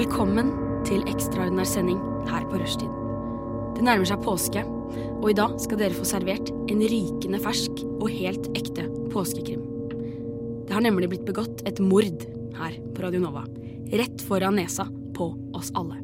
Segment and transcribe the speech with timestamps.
[0.00, 0.46] Velkommen
[0.88, 2.88] til ekstraordinær sending her på Rushtid.
[3.76, 8.06] Det nærmer seg påske, og i dag skal dere få servert en rykende fersk og
[8.08, 9.60] helt ekte påskekrim.
[10.64, 12.24] Det har nemlig blitt begått et mord
[12.56, 13.42] her på Radio Nova,
[13.92, 14.86] rett foran nesa
[15.18, 15.26] på
[15.58, 16.00] oss alle.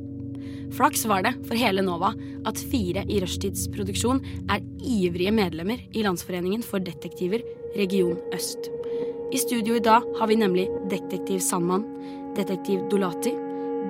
[0.77, 2.13] Flaks var det for hele Nova
[2.45, 4.21] at fire i Rushtids produksjon
[4.53, 7.41] er ivrige medlemmer i Landsforeningen for detektiver
[7.81, 8.69] Region Øst.
[9.33, 11.89] I studio i dag har vi nemlig detektiv Sandmann,
[12.37, 13.33] detektiv Dolati,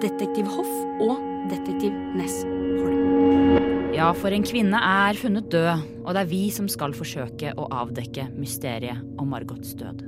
[0.02, 0.72] detektiv Hoff
[1.04, 1.16] og
[1.50, 3.92] detektiv Ness Holm.
[3.96, 7.68] Ja, for en kvinne er funnet død, og det er vi som skal forsøke å
[7.72, 10.04] avdekke mysteriet om Margots død.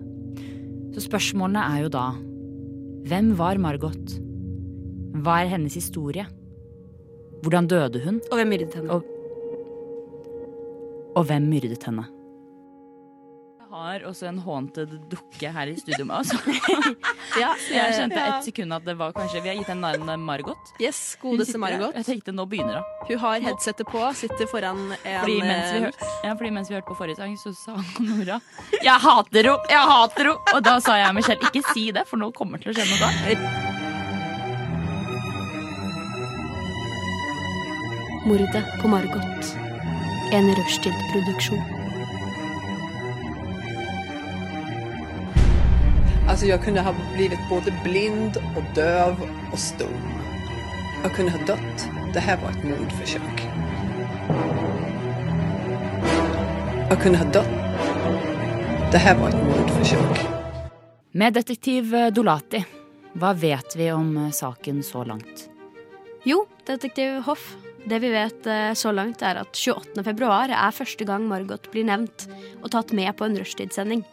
[0.93, 2.09] Så spørsmålene er jo da
[3.09, 4.19] hvem var Margot?
[5.24, 6.27] Hva er hennes historie?
[7.43, 8.20] Hvordan døde hun?
[8.29, 8.93] Og hvem myrdet henne?
[8.93, 9.07] Og,
[11.16, 12.05] og hvem myrdet henne?
[13.78, 16.32] Har også en haunted dukke her i studio med oss.
[17.38, 18.38] Ja, Jeg skjønte ja.
[18.38, 20.70] et sekund at det var kanskje Vi har gitt henne navnet Margot.
[20.82, 21.60] Yes, godeste.
[21.62, 21.95] Margot.
[21.95, 22.88] Jeg tenkte nå begynner hun.
[23.07, 26.79] Hun har headsetet på, sitter foran en Fordi mens, vi hørte, ja, fordi mens vi
[26.79, 28.40] hørte på forrige sang, så sa Nora
[28.82, 29.70] 'Jeg hater henne!
[29.70, 32.66] Jeg hater henne!' Og da sa jeg Michelle, ikke si det, for nå kommer det
[32.66, 33.09] til å skje noe da.
[38.26, 39.54] Mordet på Margot.
[40.35, 41.77] En Rushtid-produksjon.
[46.29, 49.16] Alltså jag kunde ha blivit både blind och döv
[49.52, 50.01] och stum.
[51.02, 51.88] Jag kunde ha dött.
[52.15, 53.48] Det här var ett mordförsök.
[56.90, 57.51] Jag kunde ha dött.
[58.93, 60.26] Det här var ett mordförsök.
[61.12, 62.65] Med detektiv eh, Dolati,
[63.13, 65.48] hva vet vi om eh, saken så langt?
[66.25, 67.56] Jo, detektiv Hoff.
[67.84, 70.04] Det vi vet eh, så langt, er at 28.
[70.04, 72.28] februar er første gang Margot blir nevnt
[72.60, 74.04] og tatt med på en rushtidssending.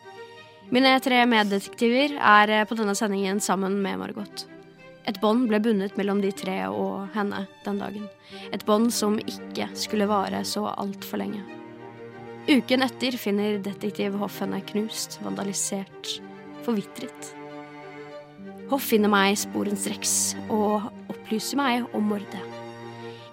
[0.74, 4.46] Mine tre meddetektiver er eh, på denne sendingen sammen med Margot.
[5.06, 8.08] Et bånd ble bundet mellom de tre og henne den dagen.
[8.50, 11.44] Et bånd som ikke skulle vare så altfor lenge.
[12.50, 16.16] Uken etter finner detektiv Hoff henne knust, vandalisert,
[16.66, 17.32] forvitret.
[18.72, 22.42] Hoff finner meg sporenstreks og opplyser meg om mordet.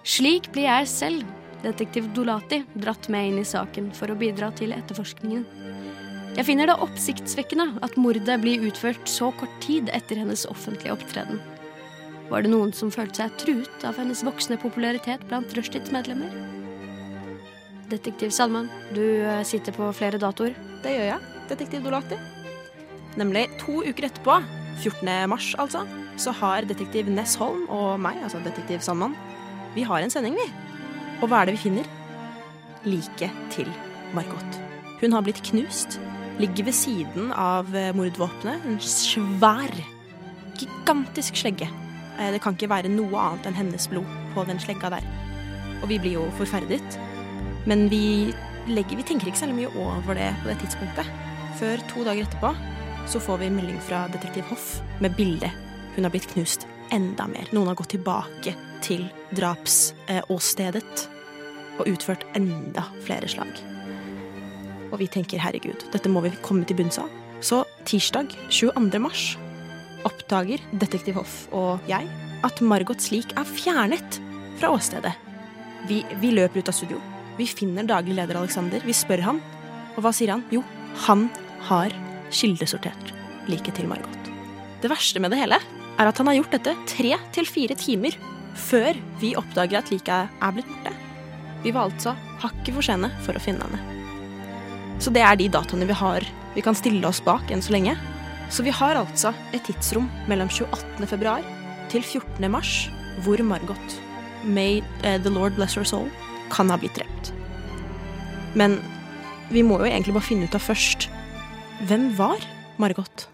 [0.04, 1.24] Slik blir jeg selv,
[1.64, 5.61] detektiv Dolati, dratt med inn i saken for å bidra til etterforskningen.
[6.32, 11.42] Jeg finner det oppsiktsvekkende at mordet blir utført så kort tid etter hennes offentlige opptreden.
[12.30, 16.32] Var det noen som følte seg truet av hennes voksende popularitet blant Rushtids medlemmer?
[17.92, 20.56] Detektiv Salman, du eh, sitter på flere datoer.
[20.80, 22.16] Det gjør jeg, detektiv Dolati.
[23.20, 24.38] Nemlig to uker etterpå,
[24.80, 25.12] 14.
[25.28, 25.84] mars altså,
[26.16, 29.18] så har detektiv Ness Holm og meg, altså detektiv Salman,
[29.76, 30.48] vi har en sending, vi.
[31.20, 31.92] Og hva er det vi finner?
[32.88, 33.68] Liket til
[34.16, 34.62] Margot.
[35.02, 36.00] Hun har blitt knust,
[36.40, 39.72] ligger ved siden av eh, mordvåpenet, en svær,
[40.58, 41.68] gigantisk slegge.
[42.18, 45.06] Eh, Det kan ikke være noe annet enn hennes blod på den slegga der.
[45.82, 46.98] Og vi blir jo forferdet.
[47.66, 48.32] Men vi,
[48.66, 51.06] legger, vi tenker ikke særlig mye over det på det tidspunktet.
[51.60, 52.54] Før to dager etterpå
[53.10, 55.50] så får vi melding fra detektiv Hoff med bilde.
[55.96, 57.48] Hun har blitt knust enda mer.
[57.52, 59.06] Noen har gått tilbake til
[59.36, 61.08] drapsåstedet
[61.80, 63.52] og utført enda flere slag.
[64.92, 67.10] Og vi tenker herregud, dette må vi komme til bunns av.
[67.42, 69.00] Så tirsdag 22.
[69.02, 69.32] mars
[70.06, 72.06] oppdager detektiv Hoff og jeg
[72.46, 74.18] at Margots lik er fjernet
[74.60, 75.14] fra åstedet.
[75.88, 77.00] Vi, vi løper ut av studio.
[77.38, 78.82] Vi finner daglig leder Alexander.
[78.84, 79.40] Vi spør han.
[79.96, 80.44] Og hva sier han?
[80.54, 80.62] Jo,
[81.06, 81.28] han
[81.68, 81.94] har
[82.32, 83.14] kildesortert
[83.50, 84.30] liket til Margot.
[84.82, 85.58] Det verste med det hele
[86.00, 88.16] er at han har gjort dette tre til fire timer
[88.58, 90.94] før vi oppdager at liket er blitt borte.
[91.62, 94.01] Vi var altså hakket for sene for å finne henne.
[95.02, 96.22] Så det er de dataene vi har
[96.54, 97.96] vi kan stille oss bak enn så lenge.
[98.52, 101.08] Så vi har altså et tidsrom mellom 28.
[101.10, 101.42] februar
[101.90, 102.46] til 14.
[102.52, 102.86] mars
[103.24, 103.96] hvor Margot,
[104.44, 106.08] may eh, the Lord bless her soul,
[106.52, 107.32] kan ha blitt drept.
[108.54, 108.78] Men
[109.50, 111.08] vi må jo egentlig bare finne ut av først
[111.88, 112.44] hvem var
[112.78, 113.26] Margot?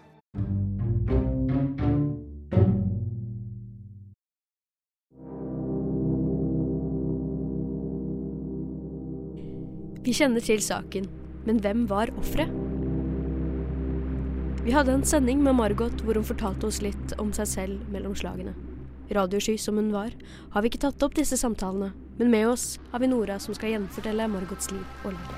[9.99, 11.05] Vi kjenner til saken,
[11.49, 12.51] men hvem var offeret?
[14.61, 18.13] Vi hadde en sending med Margot hvor hun fortalte oss litt om seg selv mellom
[18.13, 18.53] slagene.
[19.09, 20.13] Radiosky som hun var,
[20.53, 23.73] har vi ikke tatt opp disse samtalene, men med oss har vi Nora som skal
[23.73, 25.29] gjenfortelle Margots liv og liv.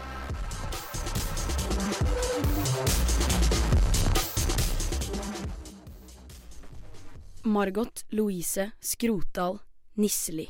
[7.48, 9.62] Margot Louise Skrotdal
[9.96, 10.50] Nisseli.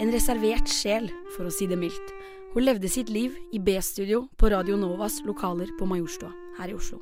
[0.00, 2.14] En reservert sjel, for å si det mildt.
[2.54, 7.00] Hun levde sitt liv i B-studio på Radio Novas lokaler på Majorstua her i Oslo.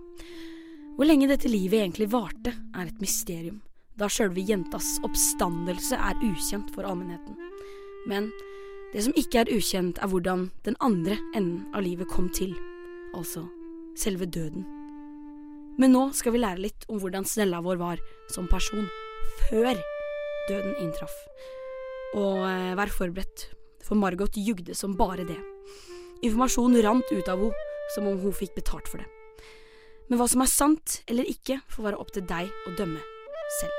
[0.97, 3.59] Hvor lenge dette livet egentlig varte, er et mysterium,
[4.01, 7.37] da sjølve jentas oppstandelse er ukjent for allmennheten.
[8.09, 8.31] Men
[8.95, 12.57] det som ikke er ukjent, er hvordan den andre enden av livet kom til,
[13.13, 13.45] altså
[13.93, 14.65] selve døden.
[15.77, 18.01] Men nå skal vi lære litt om hvordan Snella vår var
[18.33, 18.89] som person
[19.51, 19.77] før
[20.49, 21.13] døden inntraff.
[22.17, 23.51] Og eh, vær forberedt,
[23.87, 25.39] for Margot jugde som bare det.
[26.23, 29.09] Informasjon rant ut av henne som om hun fikk betalt for det.
[30.09, 33.03] Men hva som er sant eller ikke, får være opp til deg å dømme
[33.59, 33.79] selv.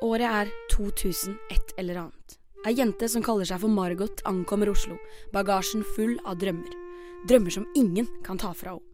[0.00, 2.36] Året er 2001 eller annet.
[2.64, 4.96] Ei jente som kaller seg for Margot, ankommer Oslo,
[5.32, 6.72] bagasjen full av drømmer.
[7.28, 8.86] Drømmer som ingen kan ta fra henne.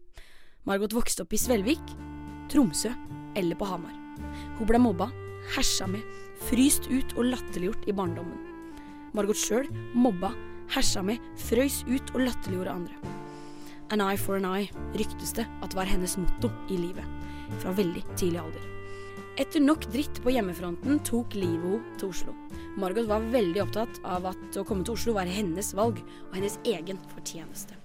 [0.67, 1.93] Margot vokste opp i Svelvik,
[2.51, 2.91] Tromsø
[3.39, 3.95] eller på Hamar.
[4.57, 5.07] Hun ble mobba,
[5.55, 6.03] hersa med,
[6.49, 8.46] fryst ut og latterliggjort i barndommen.
[9.15, 10.33] Margot sjøl mobba,
[10.73, 13.13] hersa med, frøys ut og latterliggjorde andre.
[13.93, 17.05] An eye for an eye ryktes det at var hennes motto i livet,
[17.61, 18.65] fra veldig tidlig alder.
[19.37, 22.33] Etter nok dritt på hjemmefronten tok livet henne til Oslo.
[22.77, 26.57] Margot var veldig opptatt av at å komme til Oslo var hennes valg og hennes
[26.65, 27.77] egen fortjeneste.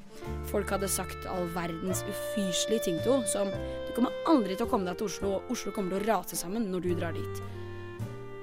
[0.51, 4.71] Folk hadde sagt all verdens ufyselige ting til henne, som du kommer aldri til å
[4.73, 7.43] komme deg til Oslo, og Oslo kommer til å rase sammen når du drar dit.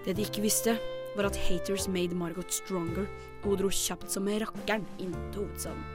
[0.06, 0.78] Det de ikke visste,
[1.16, 3.08] var at haters made Margot stronger,
[3.44, 5.88] og hun dro kjapt som rakkeren inn til hovedstaden.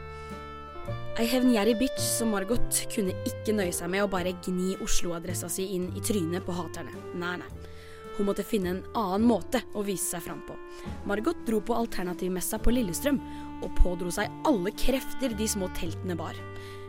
[1.15, 5.69] Ei hevngjerrig bitch som Margot kunne ikke nøye seg med å bare gni Oslo-adressa si
[5.77, 6.91] inn i trynet på haterne.
[7.15, 7.51] Nei, nei.
[8.17, 10.55] Hun måtte finne en annen måte å vise seg fram på.
[11.07, 13.19] Margot dro på alternativmessa på Lillestrøm
[13.63, 16.39] og pådro seg alle krefter de små teltene bar.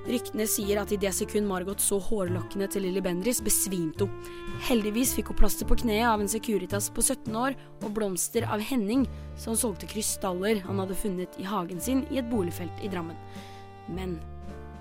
[0.05, 4.33] Ryktene sier at i det sekund Margot så hårlokkene til Lilly Bendriss, besvimte hun.
[4.67, 8.61] Heldigvis fikk hun plaster på kneet av en Securitas på 17 år og blomster av
[8.61, 9.07] Henning,
[9.41, 13.17] som solgte krystaller han hadde funnet i hagen sin i et boligfelt i Drammen.
[13.89, 14.19] Men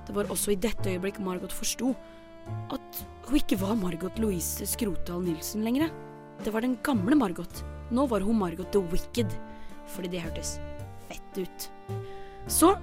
[0.05, 1.95] det var også i dette øyeblikk Margot forsto
[2.75, 5.89] at hun ikke var Margot Louise Skrotal Nilsen lenger.
[6.45, 7.65] Det var den gamle Margot.
[7.95, 9.33] Nå var hun Margot the Wicked,
[9.89, 10.59] fordi det hørtes
[11.09, 11.71] fett ut.
[12.51, 12.75] Så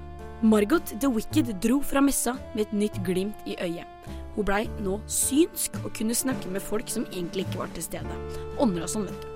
[0.44, 3.86] Margot the Wicked dro fra messa med et nytt glimt i øyet.
[4.34, 8.18] Hun blei nå synsk og kunne snakke med folk som egentlig ikke var til stede.
[8.58, 9.28] Ånder og sånn, vet du.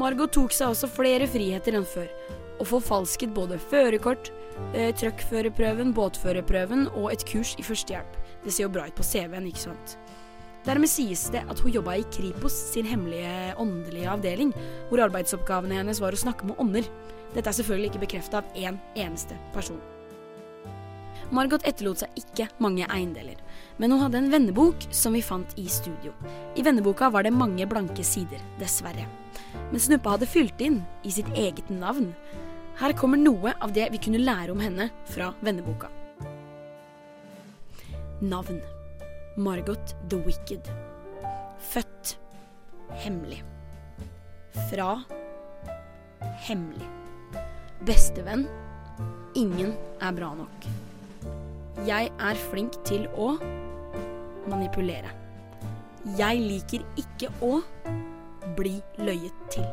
[0.00, 2.08] Margot tok seg også flere friheter enn før,
[2.56, 4.32] og forfalsket både førerkort,
[4.72, 8.16] eh, truckførerprøven, båtførerprøven og et kurs i førstehjelp.
[8.46, 9.98] Det ser jo bra ut på CV-en, ikke sant?
[10.64, 14.56] Dermed sies det at hun jobba i Kripos sin hemmelige åndelige avdeling,
[14.88, 16.88] hvor arbeidsoppgavene hennes var å snakke med ånder.
[17.34, 19.91] Dette er selvfølgelig ikke bekrefta av én eneste person.
[21.32, 23.38] Margot etterlot seg ikke mange eiendeler,
[23.80, 26.12] men hun hadde en vennebok som vi fant i studio.
[26.60, 29.06] I venneboka var det mange blanke sider, dessverre.
[29.70, 32.10] Men Snuppa hadde fylt inn i sitt eget navn.
[32.76, 35.88] Her kommer noe av det vi kunne lære om henne fra venneboka.
[38.20, 38.60] Navn.
[39.36, 40.68] Margot the Wicked.
[41.72, 42.18] Født.
[43.00, 43.40] Hemmelig.
[44.68, 44.98] Fra.
[46.44, 46.92] Hemmelig.
[47.88, 48.44] Bestevenn.
[49.34, 50.72] Ingen er bra nok.
[51.86, 53.32] Jeg er flink til å
[54.50, 55.10] manipulere.
[56.18, 57.60] Jeg liker ikke å
[58.58, 59.66] bli løyet til.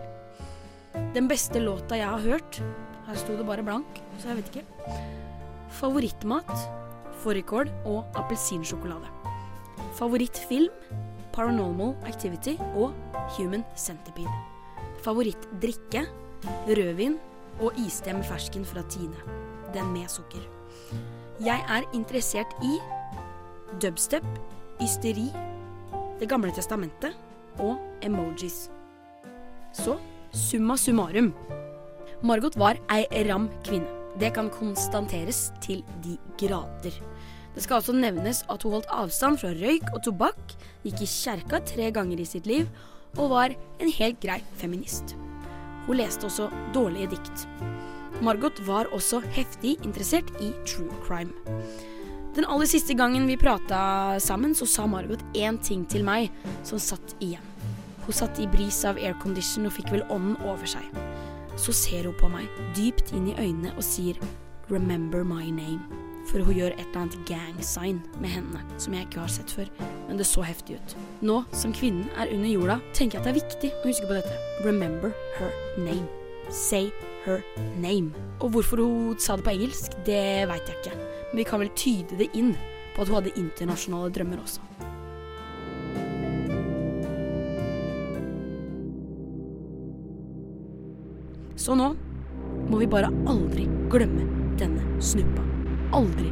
[1.14, 2.60] Den beste låta jeg har hørt
[3.10, 4.98] Her sto det bare blank, så jeg vet ikke.
[5.80, 6.52] Favorittmat
[7.24, 9.10] fårikål og appelsinsjokolade.
[9.98, 10.70] Favorittfilm
[11.34, 12.94] Paranormal Activity og
[13.38, 14.32] Human Centipede.
[15.04, 16.06] Favorittdrikke
[16.68, 17.18] rødvin
[17.60, 19.26] og iste med fersken fra Tine.
[19.74, 20.46] Den med sukker.
[21.40, 22.74] Jeg er interessert i
[23.80, 24.26] dubstep,
[24.84, 25.30] ysteri,
[26.20, 27.16] Det gamle testamentet
[27.64, 28.68] og emojis.
[29.72, 29.96] Så
[30.36, 31.30] summa summarum.
[32.22, 33.88] Margot var ei ram kvinne.
[34.20, 36.92] Det kan konstateres til de grader.
[37.56, 41.62] Det skal også nevnes at hun holdt avstand fra røyk og tobakk, gikk i kjerka
[41.64, 42.68] tre ganger i sitt liv
[43.16, 45.16] og var en helt grei feminist.
[45.88, 47.48] Hun leste også dårlige dikt.
[48.22, 51.32] Margot var også heftig interessert i true crime.
[52.36, 56.30] Den aller siste gangen vi prata sammen, så sa Margot én ting til meg
[56.64, 57.46] som satt igjen.
[58.06, 60.86] Hun satt i bris av aircondition og fikk vel ånden over seg.
[61.60, 62.48] Så ser hun på meg,
[62.78, 64.16] dypt inn i øynene, og sier
[64.70, 65.84] 'remember my name'.
[66.30, 69.52] For hun gjør et eller annet gang sign med hendene som jeg ikke har sett
[69.52, 69.70] før,
[70.08, 70.96] men det så heftig ut.
[71.22, 74.14] Nå som kvinnen er under jorda, tenker jeg at det er viktig å huske på
[74.14, 74.36] dette.
[74.66, 76.08] Remember her name.
[76.52, 76.92] Say
[77.30, 77.44] her
[77.82, 78.12] name.
[78.40, 80.98] Og hvorfor hun sa det på engelsk, det veit jeg ikke.
[81.30, 82.56] Men vi kan vel tyde det inn
[82.96, 84.66] på at hun hadde internasjonale drømmer også.
[91.60, 91.94] Så nå
[92.70, 94.28] må vi bare aldri glemme
[94.60, 95.44] denne snuppa.
[95.94, 96.32] Aldri.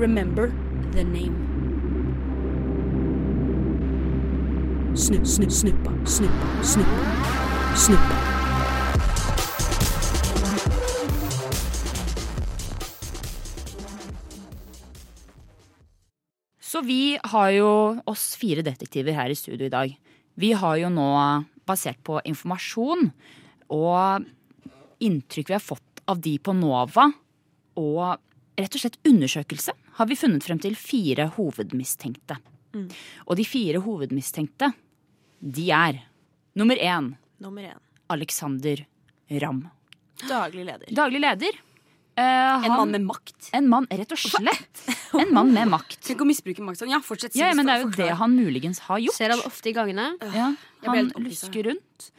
[0.00, 0.52] Remember
[0.92, 1.50] the name.
[5.00, 8.29] snupp, snupp, snuppa, snuppa, snuppa, snuppa.
[16.80, 17.70] Så vi har jo
[18.08, 19.90] oss fire detektiver her i studio i dag.
[20.40, 21.08] Vi har jo nå,
[21.68, 23.10] basert på informasjon
[23.68, 24.24] og
[25.04, 27.04] inntrykk vi har fått av de på NOVA,
[27.76, 28.00] og
[28.56, 32.40] rett og slett undersøkelse, har vi funnet frem til fire hovedmistenkte.
[33.28, 34.72] Og de fire hovedmistenkte,
[35.36, 36.00] de er
[36.56, 37.12] nummer én
[37.44, 37.88] Nummer én.
[38.08, 38.86] Alexander
[39.28, 39.66] Ramm.
[40.24, 40.88] Daglig leder.
[40.96, 41.60] Daglig leder.
[42.16, 43.50] Eh, En mann med makt.
[43.52, 44.80] en mann, rett og slett.
[45.14, 46.00] En mann med makt.
[46.04, 46.90] Tenk å misbruke makt sånn.
[46.92, 47.34] Ja, fortsett.
[47.38, 49.14] Ja, men det er jo det han muligens har gjort.
[49.16, 50.10] Ser han ofte i gangene.
[50.34, 50.50] Ja,
[50.86, 52.10] han lusker rundt.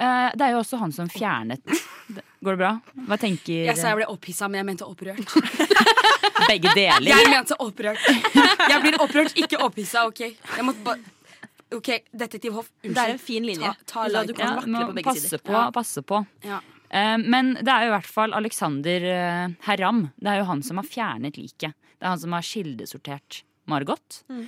[0.00, 1.60] Uh, det er jo også han som fjernet
[2.40, 2.70] Går det bra?
[3.04, 5.34] Hva tenker Jeg sa jeg ble opphissa, men jeg mente opprørt.
[6.48, 7.10] begge deler?
[7.10, 8.00] Jeg mente opprørt.
[8.08, 10.06] Jeg blir opprørt, ikke opphissa.
[10.08, 11.04] Ok, jeg måtte bare
[11.76, 12.96] Ok, Detektiv Hoff, unnskyld.
[12.96, 13.68] Det er en fin linje.
[13.84, 14.32] Ta, ta La like.
[14.32, 15.42] du kan Ja, vakle på begge passe sider.
[15.44, 15.66] på, Ja.
[15.70, 16.22] passe på.
[16.48, 16.58] Ja.
[16.90, 20.08] Eh, men det er jo i hvert fall Alexander uh, Herram.
[20.18, 21.76] Det er jo han som har fjernet liket.
[21.96, 24.22] Det er han som har kildesortert Margot.
[24.30, 24.46] Mm.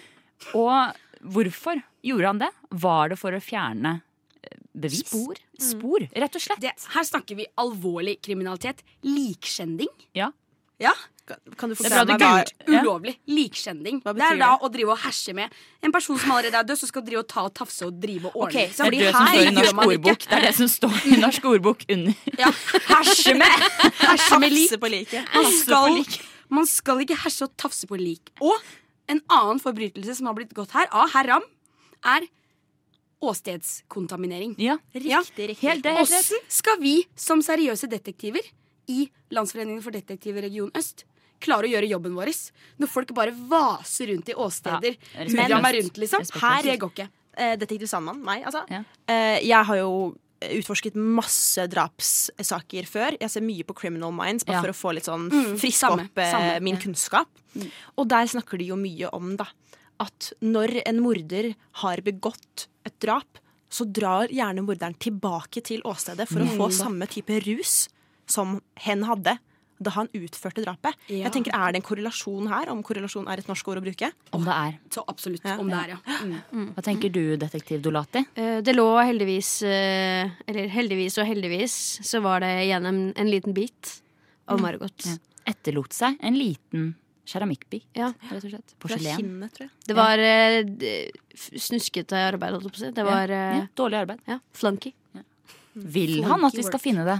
[0.59, 2.51] Og hvorfor gjorde han det?
[2.83, 3.95] Var det for å fjerne
[4.43, 5.07] eh, bevis?
[5.07, 5.39] Spor.
[5.63, 6.63] Spor, rett og slett.
[6.65, 8.83] Det, her snakker vi alvorlig kriminalitet.
[9.07, 9.93] Likskjending.
[10.19, 10.33] Ja.
[10.83, 12.31] Ja, Kan, du Det forklare du meg hva.
[12.67, 12.81] Ja.
[12.83, 13.13] Ulovlig.
[13.31, 14.01] Likskjending.
[14.03, 14.67] Det er da det?
[14.67, 15.55] å drive og herse med
[15.87, 18.33] en person som allerede er død, som skal drive og ta og tafse og drive
[18.33, 18.65] og ordne.
[18.65, 18.91] Okay, liksom.
[18.91, 20.27] Det er det her ordbok.
[20.27, 22.27] Det er det som står i norsk ordbok under.
[22.43, 22.51] Ja,
[22.89, 23.67] herse med!
[24.03, 24.75] Herse med lik.
[24.83, 25.23] På like.
[25.37, 26.03] Man skal,
[26.59, 28.35] man skal ikke herse og tafse på lik.
[28.43, 28.59] Og
[29.13, 31.47] en annen forbrytelse som har blitt gått her, av herr Ram,
[32.17, 32.27] er
[33.23, 34.57] åstedskontaminering.
[34.59, 35.69] Ja, Riktig, riktig.
[35.69, 36.19] Helt det, helt rett.
[36.19, 38.43] Åssen skal vi som seriøse detektiver
[38.91, 41.07] i Landsforeningen for detektiver region øst
[41.43, 42.31] klare å gjøre jobben vår
[42.81, 44.97] når folk bare vaser rundt i åsteder?
[45.15, 46.25] Ja, Hurra meg rundt, liksom.
[46.43, 47.09] Her, det går ikke.
[47.37, 48.65] Eh, Detektiv Sandmann, meg, altså.
[48.73, 48.83] Ja.
[49.11, 49.93] Eh, jeg har jo
[50.43, 53.17] utforsket masse drapssaker før.
[53.21, 54.63] Jeg ser mye på Criminal Minds bare Ja.
[54.65, 56.81] for å få litt sånn Mm, friske samme, opp eh, samme, min ja.
[56.83, 57.29] kunnskap.
[57.97, 59.47] Og der snakker de jo mye om da
[60.01, 63.39] at når en morder har begått et drap,
[63.71, 67.89] så drar gjerne morderen tilbake til åstedet for å få samme type rus
[68.27, 69.39] som hen hadde
[69.83, 70.95] da han utførte drapet.
[71.09, 71.25] Ja.
[71.27, 74.13] Jeg tenker, Er det en korrelasjon her, om korrelasjon er et norsk ord å bruke?
[74.33, 74.79] Om det er.
[74.95, 75.45] Så absolutt.
[75.45, 75.59] Ja.
[75.59, 76.17] Om det er, ja.
[76.53, 76.71] Mm.
[76.77, 78.25] Hva tenker du, detektiv Dolati?
[78.35, 83.31] Eh, Det lå heldigvis eh, Eller heldigvis og heldigvis så var det gjennom en, en
[83.31, 83.99] liten bit
[84.49, 85.07] av Margot.
[85.07, 85.19] Ja.
[85.53, 86.95] Etterlot seg en liten
[87.27, 88.13] keramikkbit, Ja.
[88.31, 88.73] rett og slett.
[88.79, 89.17] Fra Porselen.
[89.17, 89.73] kinnet, tror jeg.
[89.87, 91.11] Det var eh,
[91.59, 92.91] snuskete arbeid, holdt jeg på å si.
[92.97, 93.43] Det var ja.
[93.61, 94.21] ja, dårlig arbeid.
[94.29, 94.93] ja, flunky.
[95.73, 97.19] Vil han at vi skal finne det?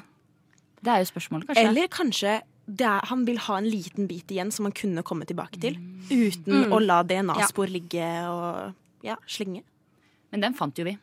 [0.83, 1.63] Det er jo spørsmålet, kanskje.
[1.71, 5.27] Eller kanskje det er, han vil ha en liten bit igjen som han kunne komme
[5.29, 5.79] tilbake til.
[6.11, 9.65] Uten å la DNA-spor ligge og ja, slenge.
[10.33, 10.97] Men den fant jo vi,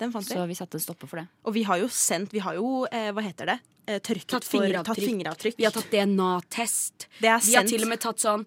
[0.00, 1.26] Den fant så vi satte en stopper for det.
[1.44, 3.58] Og vi har jo sendt Vi har jo, eh, hva heter det?
[3.86, 4.86] Eh, tørket Tatt for fingeravtrykk.
[4.86, 5.58] tatt fingeravtrykk.
[5.58, 7.06] Vi har tatt DNA-test.
[7.18, 7.68] Vi har sendt.
[7.68, 8.46] til og med tatt sånn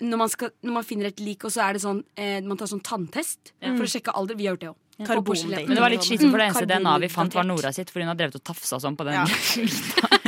[0.00, 2.56] når man, skal, når man finner et lik, og så er det sånn eh, Man
[2.56, 4.38] tar sånn tanntest for å sjekke alder.
[4.38, 4.78] Vi har gjort det òg.
[5.02, 5.66] Karbondate.
[5.66, 7.46] Men det var litt slitsomt, for det eneste DNA vi fant, var.
[7.48, 9.24] Nora sitt, For hun har drevet og tafsa sånn på den Ja.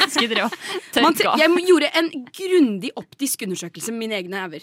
[0.17, 4.61] jeg gjorde en grundig optisk undersøkelse med mine egne øyne.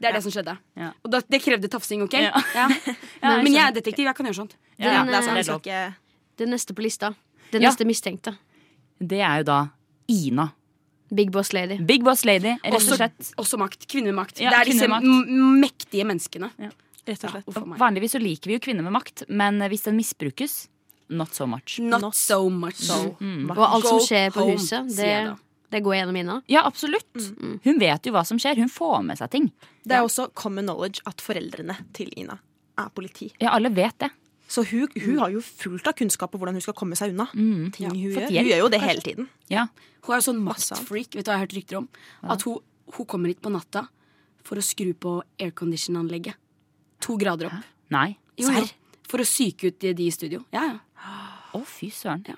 [0.00, 0.56] Det er det som skjedde.
[0.76, 0.90] Ja.
[1.04, 2.16] Og da, det krevde tafsing, OK?
[2.18, 2.32] Ja.
[2.54, 2.66] Ja.
[3.22, 4.56] Ja, Men jeg er detektiv, jeg kan gjøre sånt.
[4.78, 5.14] Ja, Den, det
[5.72, 5.94] er eh,
[6.36, 7.14] det er neste på lista.
[7.50, 7.70] Det Ja.
[7.70, 8.36] neste mistenkte.
[9.00, 9.58] Det er jo da
[10.08, 10.50] Ina.
[11.14, 11.78] Big Boss Lady.
[11.78, 13.32] Big Boss Lady, rett og Også, slett.
[13.38, 13.86] også makt.
[13.88, 14.40] Kvinnemakt.
[14.40, 16.50] Ja, det er disse mektige menneskene.
[17.06, 17.50] Rett og slett.
[17.54, 17.62] Ja.
[17.78, 20.66] Vanligvis så liker vi jo kvinner med makt, men hvis den misbrukes,
[21.08, 21.78] not so much.
[21.78, 22.80] Not, Not so much.
[22.82, 23.50] so Mm.
[23.50, 25.36] Og alt som skjer på home, huset, det,
[25.70, 26.42] det går gjennom Ina.
[26.50, 27.14] Ja, absolutt.
[27.64, 28.56] Hun vet jo hva som skjer.
[28.58, 29.50] Hun får med seg ting.
[29.86, 32.40] Det er også common knowledge at foreldrene til Ina
[32.76, 33.30] er politi.
[33.40, 34.10] Ja, alle vet det.
[34.48, 37.26] Så hun, hun har jo fullt av kunnskap om hvordan hun skal komme seg unna.
[37.34, 37.72] Mm.
[37.74, 38.28] Ting hun, gjør.
[38.30, 39.28] hun gjør jo det hele tiden.
[39.50, 39.66] Ja.
[40.06, 41.14] Hun er jo sånn maktfreak.
[41.18, 41.88] Vet du hva jeg har hørt rykter om?
[42.22, 42.60] At hun,
[42.94, 43.88] hun kommer hit på natta
[44.46, 46.38] for å skru på aircondition-anlegget.
[47.04, 47.64] To grader opp.
[47.92, 48.16] Nei.
[48.40, 48.64] Jo, jo.
[49.06, 50.42] For å psyke ut de, de i studio.
[50.54, 50.78] Ja, ja.
[51.54, 52.24] Å, fy søren.
[52.28, 52.34] Ja.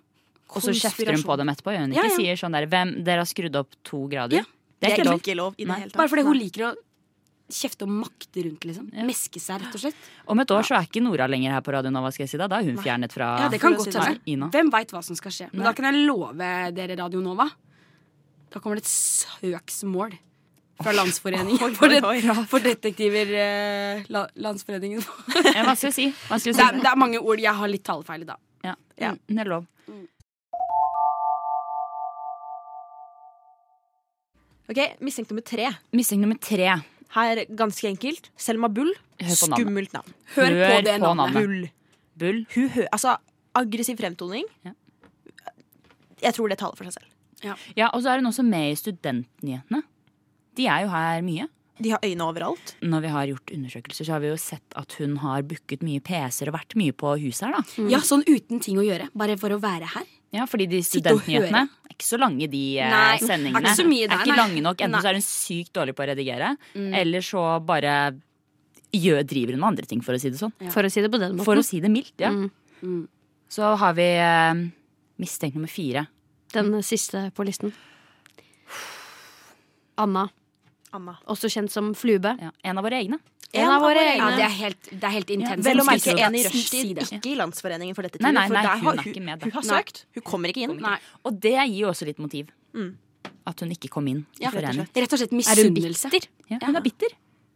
[0.55, 1.73] Og så kjefter hun på dem etterpå.
[1.77, 2.11] Hun Ja, ikke?
[2.11, 2.17] ja.
[2.17, 4.43] Sier sånn der Hvem, dere har skrudd opp to grader?
[4.43, 4.45] Ja.
[4.79, 5.19] Det er ikke lov.
[5.21, 5.79] ikke lov i det Nei.
[5.83, 5.99] hele tatt.
[5.99, 6.75] Bare fordi hun liker å
[7.49, 8.91] kjefte og makte rundt, liksom.
[8.95, 9.05] Ja.
[9.09, 9.97] Meske seg, rett og slett.
[10.29, 12.13] Om et år så er ikke Nora lenger her på Radio Nova.
[12.13, 14.21] skal jeg si Da Da er hun fjernet fra Ja, det kan godt si hende.
[14.29, 14.51] Ina.
[14.55, 15.49] Hvem veit hva som skal skje.
[15.53, 15.69] Men Nei.
[15.71, 17.49] da kan jeg love dere, Radio Nova,
[18.53, 20.15] da kommer det et søksmål
[20.79, 22.45] fra Landsforeningen Oi, for, oi, det, oi.
[22.51, 25.03] for detektiver eh, la, Landsforeningen.
[25.57, 26.07] Ja, Hva skal jeg si?
[26.29, 27.43] Hva skal Det er, det er mange ord.
[27.43, 28.39] Jeg har litt talefeil i dag.
[28.67, 28.75] Ja.
[29.01, 29.11] Ja.
[29.17, 29.67] Mm, Det er lov.
[34.69, 35.71] Ok, Mistenkt nummer tre.
[35.97, 36.71] Mistenkt nummer tre.
[37.17, 38.31] Her ganske enkelt.
[38.37, 38.91] Selma Bull.
[39.33, 40.13] Skummelt navn.
[40.37, 41.39] Hør, Hør på det på navnet.
[41.39, 41.69] Bull.
[42.21, 42.43] Bull.
[42.55, 43.17] Hun hø altså,
[43.57, 44.45] aggressiv fremtoning.
[44.67, 44.75] Ja.
[46.21, 47.15] Jeg tror det taler for seg selv.
[47.79, 49.83] Ja, Og så er hun også med i Studentnyhetene.
[50.59, 51.47] De er jo her mye.
[51.79, 52.73] De har øyne overalt.
[52.83, 56.03] Når vi har gjort undersøkelser, så har vi jo sett at hun har booket mye
[56.03, 57.85] PC-er og vært mye på huset her, da.
[57.93, 59.07] Ja, sånn uten ting å gjøre.
[59.15, 60.09] Bare for å være her.
[60.35, 63.63] Ja, fordi de studentnyhetene er ikke så lange, de nei, sendingene.
[63.63, 64.83] er ikke så mye der, er ikke lange nok.
[64.83, 65.01] Enten Nei.
[65.07, 66.91] så er hun sykt dårlig på å redigere, Mm.
[66.99, 67.95] eller så bare
[68.93, 70.53] gjør, driver hun med andre ting, for å si det sånn.
[70.75, 71.45] For å si det på den måten.
[71.47, 72.31] For å si det mildt, ja.
[72.35, 72.51] Mm.
[72.83, 73.09] Mm.
[73.49, 74.67] Så har vi eh,
[75.23, 76.09] mistenkt nummer fire.
[76.53, 77.73] Den siste på listen.
[79.99, 80.29] Anna,
[80.99, 81.17] Anna.
[81.27, 82.35] også kjent som Flube.
[82.43, 83.19] Ja, en av våre egne.
[83.57, 84.37] En av våre Ja, egne.
[84.37, 85.65] det er helt, det er helt intenst.
[85.65, 88.63] Vel å merke en i rushtid, ikke i Landsforeningen for dette Nei, nei, for nei,
[88.67, 89.49] der hun har er ikke med der.
[89.49, 89.79] Hun har Nei.
[89.79, 90.75] søkt, hun kommer ikke inn.
[90.85, 90.99] Nei.
[91.25, 92.51] Og det gir jo også litt motiv.
[92.77, 92.91] Mm.
[93.49, 94.51] At hun ikke kom inn Ja.
[94.53, 96.11] Rett og slett Er hun misunnelse.
[96.13, 96.29] bitter?
[96.51, 97.09] Ja, hun er bitter.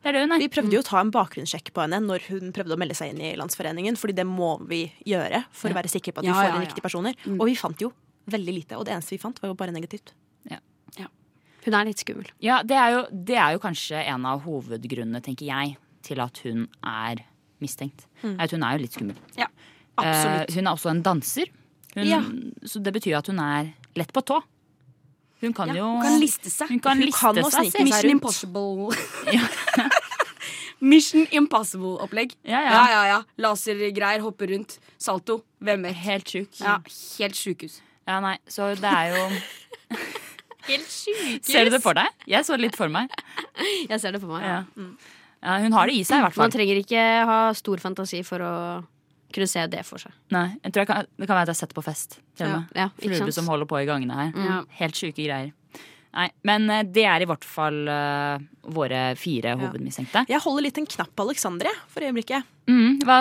[0.02, 0.38] Det er det er.
[0.38, 3.10] Vi prøvde jo å ta en bakgrunnssjekk på henne når hun prøvde å melde seg
[3.12, 6.32] inn i Landsforeningen, fordi det må vi gjøre for å være sikre på at vi
[6.32, 6.66] Ja, får ja, inn ja.
[6.66, 7.14] riktige personer.
[7.38, 7.92] Og vi fant jo
[8.26, 10.14] veldig lite, og det eneste vi fant, var jo bare negativt.
[11.64, 12.26] Hun er litt skummel.
[12.42, 16.40] Ja, det er, jo, det er jo kanskje en av hovedgrunnene, tenker jeg, til at
[16.42, 17.22] hun er
[17.62, 18.06] mistenkt.
[18.26, 19.18] At hun er jo litt skummel.
[19.38, 19.46] Ja,
[19.96, 20.48] absolutt.
[20.50, 21.52] Eh, hun er også en danser.
[21.94, 22.18] Hun, Ja.
[22.66, 24.40] Så det betyr at hun er lett på tå.
[25.42, 26.68] Hun kan Ja, jo hun kan liste seg.
[26.70, 27.70] Hun kan Hun liste kan seg.
[27.72, 28.10] seg Mission.
[28.10, 28.96] Impossible.
[30.82, 32.34] Mission Impossible-opplegg.
[32.42, 32.70] Ja, ja.
[32.72, 33.02] ja, ja.
[33.12, 33.18] ja.
[33.38, 34.78] Lasergreier, hoppe rundt.
[34.98, 35.42] Salto.
[35.62, 35.94] Hvem vet?
[36.02, 36.58] Helt sjuk.
[36.60, 36.78] Ja,
[37.20, 37.80] helt sjukehus.
[38.08, 39.26] Ja, nei, så det er jo
[40.68, 42.08] Helt sykehus Ser du det for deg?
[42.30, 43.10] Jeg så det litt for meg.
[43.90, 44.46] Jeg ser det for meg.
[44.46, 44.60] Ja.
[45.42, 46.46] Ja, hun har det i seg, i hvert fall.
[46.46, 48.52] Man trenger ikke ha stor fantasi for å
[49.34, 50.12] kunne se det for seg.
[50.34, 52.18] Nei, jeg tror jeg kan, Det kan være at jeg har sett det på fest.
[52.38, 52.76] Til og med.
[52.78, 54.30] Ja, ikke Flube som holder på i gangene her.
[54.36, 54.68] Mm.
[54.78, 55.50] Helt sjuke greier.
[56.12, 58.36] Nei, Men eh, det er i hvert fall uh,
[58.68, 60.26] våre fire hovedmistenkte.
[60.28, 62.44] Jeg holder litt en knapp på Alexander for øyeblikket.
[62.68, 63.16] Mm, hva,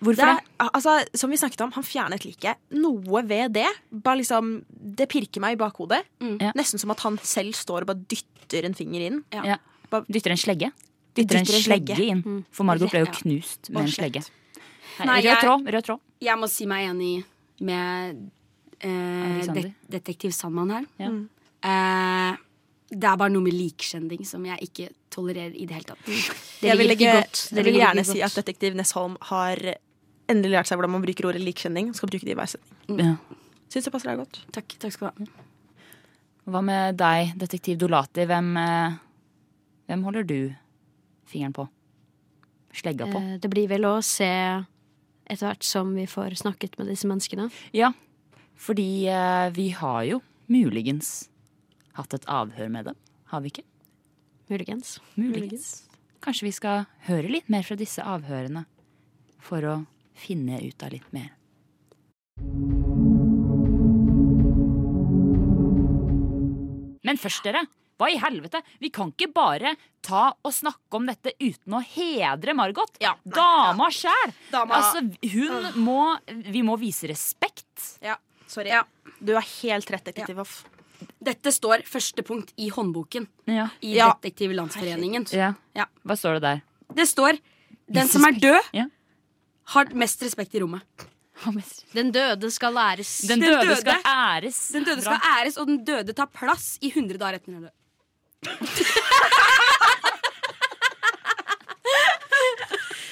[0.00, 0.68] hvorfor Det, det?
[0.70, 2.56] altså, som vi snakket om, han fjernet liket.
[2.72, 6.00] Noe ved det bare liksom, Det pirker meg i bakhodet.
[6.24, 6.38] Mm.
[6.40, 6.52] Ja.
[6.56, 9.20] Nesten som at han selv står og bare dytter en finger inn.
[9.36, 9.44] Ja.
[9.44, 9.56] Ja.
[9.92, 10.70] Bare- Dytter en slegge.
[11.14, 12.08] Dytter en Dytter en slegge slegge.
[12.16, 12.44] inn.
[12.56, 13.18] For Margot ble jo Ja.
[13.20, 14.24] knust med en slegge.
[15.00, 15.68] Nei, Nei, rød tråd.
[15.76, 16.00] Rød tråd.
[16.20, 17.24] Jeg må si meg enig
[17.60, 18.30] med
[18.80, 20.86] eh, det, detektiv Sandmann her.
[20.98, 21.08] Ja.
[21.12, 21.28] Mm.
[21.66, 22.38] Eh,
[22.90, 26.06] det er bare noe med likskjending som jeg ikke tolererer i det hele tatt.
[26.06, 27.42] Det jeg vil, ikke godt.
[27.50, 29.60] Det jeg vil gjerne ikke si at detektiv Nesholm har
[30.30, 31.92] endelig lært seg hvordan man bruker ordet likskjending.
[31.94, 32.98] Skal bruke det i hver setning.
[33.04, 33.14] Ja.
[33.70, 34.40] Syns det passer deg godt.
[34.56, 35.46] Takk, takk skal du ha.
[36.50, 38.24] Hva med deg, detektiv Dolati?
[38.26, 38.98] Hvem, eh,
[39.86, 40.38] hvem holder du
[41.30, 41.68] fingeren på?
[42.74, 43.20] Slegga på?
[43.22, 44.26] Eh, Det blir vel å se
[45.30, 47.50] etter hvert som vi får snakket med disse menneskene.
[47.76, 47.92] Ja,
[48.58, 51.28] fordi eh, vi har jo muligens
[51.98, 52.98] hatt et avhør med dem.
[53.32, 53.66] Har vi ikke?
[54.50, 54.98] Muligens.
[55.14, 55.68] Muligens.
[56.20, 58.66] Kanskje vi skal høre litt mer fra disse avhørene
[59.40, 59.76] for å
[60.18, 61.30] finne ut av litt mer.
[67.06, 67.64] Men først, dere.
[68.00, 68.62] Hva i helvete?
[68.80, 69.74] Vi kan ikke bare
[70.04, 72.94] ta og snakke om dette uten å hedre Margot.
[73.02, 73.12] Ja.
[73.24, 74.32] Dama sjæl.
[74.62, 75.02] Altså,
[75.34, 76.00] hun må
[76.48, 77.98] Vi må vise respekt.
[78.00, 78.16] Ja,
[78.48, 78.72] sorry.
[78.72, 78.86] Ja.
[79.20, 80.62] Du har helt rett, detektiv Hoff.
[81.22, 83.68] Dette står første punkt i håndboken Ja.
[83.82, 84.12] i Ja.
[84.14, 85.26] Detektivlandsforeningen.
[85.32, 85.54] ja.
[85.74, 85.84] Ja.
[86.04, 86.60] Hva står det der?
[86.94, 87.38] Det står
[87.92, 88.84] 'Den som er død, Ja.
[89.74, 90.82] har mest respekt i rommet'.
[91.94, 93.18] Den døde skal læres.
[93.26, 94.68] Den Den døde, døde- skal æres.
[94.72, 97.70] Den døde skal æres, og den døde tar plass i 100 dager etter den er
[97.70, 98.80] død.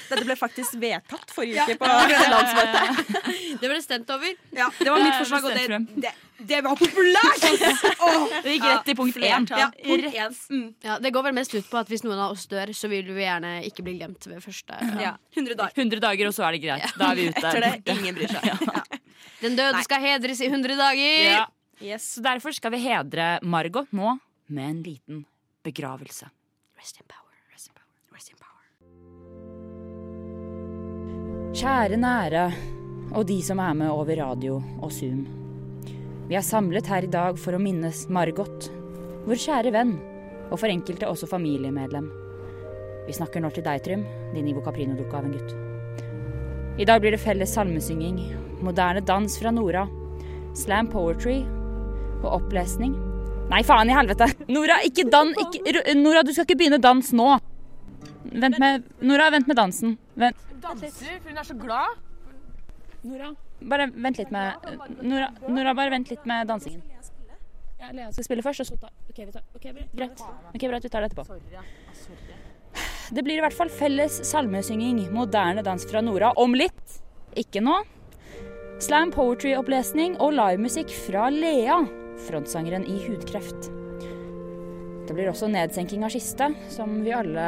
[0.09, 1.89] Dette ble faktisk vedtatt forrige uke på
[2.33, 3.29] landsmøtet.
[3.61, 4.33] Det ble stemt over.
[4.55, 6.13] Ja, det var mitt forslag, og det, det,
[6.49, 7.45] det var populært!
[8.09, 9.45] Oh, Det gikk rett i punkt én.
[9.59, 10.39] Ja, punkt.
[10.49, 10.67] Mm.
[10.85, 13.09] Ja, det går vel mest ut på at hvis noen av oss dør, så vil
[13.13, 14.77] vi gjerne ikke bli glemt ved første.
[15.01, 15.13] Ja.
[15.35, 15.75] 100 dager.
[15.75, 16.95] 100 dager, og så er det greit.
[16.97, 17.43] Da er vi ute.
[17.43, 18.99] Etter det, ingen bryr seg.
[19.43, 21.23] Den døde skal hedres i 100 dager.
[21.29, 21.45] Ja.
[21.79, 22.09] Yes.
[22.17, 24.17] Så derfor skal vi hedre Margot nå
[24.51, 25.21] med en liten
[25.63, 26.27] begravelse.
[26.79, 27.28] Rest in power.
[31.49, 32.43] Kjære nære
[33.17, 35.23] og de som er med over radio og Zoom.
[36.29, 38.67] Vi er samlet her i dag for å minnes Margot,
[39.25, 39.95] vår kjære venn,
[40.51, 42.05] og for enkelte også familiemedlem.
[43.07, 45.57] Vi snakker nå til deg, Trym, din Ivo Caprino-dukke av en gutt.
[46.77, 48.21] I dag blir det felles salmesynging,
[48.61, 49.87] moderne dans fra Nora,
[50.53, 51.39] slam poetry
[52.21, 52.93] og opplesning.
[53.49, 54.29] Nei, faen i helvete!
[54.53, 55.33] Nora, ikke dan...
[55.33, 57.39] Ikke, Nora, du skal ikke begynne dans nå!
[58.31, 59.97] Vent med Nora, vent med dansen.
[60.19, 60.45] Vent.
[60.61, 61.97] danser, for hun er så glad.
[63.01, 64.69] Nora, bare vent litt med
[65.01, 66.81] Nora, Nora bare vent litt med dansingen.
[67.79, 70.19] Ja, Lea skal spille først, og så ta OK, vi tar, okay greit.
[70.51, 71.23] Ok, greit, vi tar det etterpå.
[73.15, 76.99] Det blir i hvert fall felles salmesynging, moderne dans fra Nora, om litt.
[77.39, 77.79] Ikke nå.
[78.83, 81.79] Slam poetry-opplesning og livemusikk fra Lea,
[82.27, 83.71] frontsangeren i Hudkreft.
[85.07, 87.47] Det blir også nedsenking av kiste, som vi alle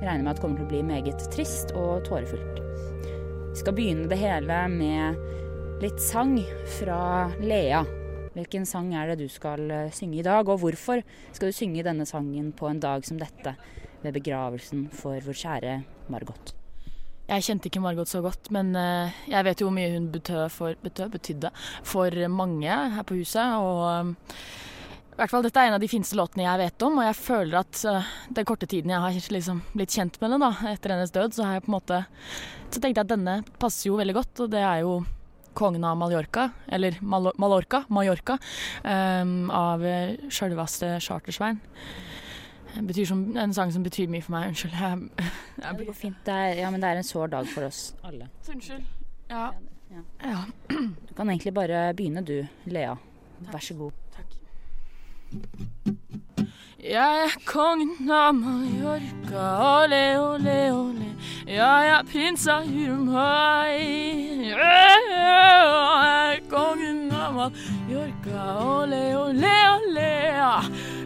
[0.00, 2.60] regner med at kommer til å bli meget trist og tårefullt.
[3.50, 6.36] Vi skal begynne det hele med litt sang
[6.78, 7.00] fra
[7.42, 7.82] Lea.
[8.36, 11.02] Hvilken sang er det du skal eh, synge i dag, og hvorfor
[11.34, 13.56] skal du synge denne sangen på en dag som dette,
[14.00, 15.74] ved begravelsen for vår kjære
[16.12, 16.54] Margot?
[17.30, 20.46] Jeg kjente ikke Margot så godt, men eh, jeg vet jo hvor mye hun betød
[20.54, 21.50] for, betød, betydde
[21.86, 23.58] for mange her på huset.
[23.58, 24.14] Og
[25.10, 27.16] i hvert fall dette er en av de fineste låtene jeg vet om, og jeg
[27.18, 30.94] føler at uh, den korte tiden jeg har liksom blitt kjent med den da, etter
[30.94, 32.02] hennes død, så har jeg på en måte
[32.70, 35.00] Så tenkte jeg at denne passer jo veldig godt, og det er jo
[35.58, 38.38] kongen av Mallorca, eller Mal Mallorca, Mallorca,
[38.86, 39.82] um, av
[40.30, 41.58] sjølveste Chartersvein.
[43.04, 44.52] Som, en sang som betyr mye for meg.
[44.52, 44.76] Unnskyld.
[44.78, 46.20] Jeg, jeg, Det går fint.
[46.24, 48.30] Det er, ja, men det er en sår dag for oss alle.
[48.46, 48.86] Unnskyld.
[49.30, 49.48] Ja.
[49.90, 50.04] Ja.
[50.22, 50.44] ja.
[50.70, 52.36] Du kan egentlig bare begynne du,
[52.70, 52.94] Lea.
[53.50, 53.96] Vær så god.
[54.14, 54.29] Takk.
[56.90, 61.10] Jeg er kongen av Mallorca, ole, ole, ole.
[61.46, 64.48] Jeg er prins av Jurumhai.
[64.48, 70.10] Jeg er kongen av Mallorca, ole, ole, ole.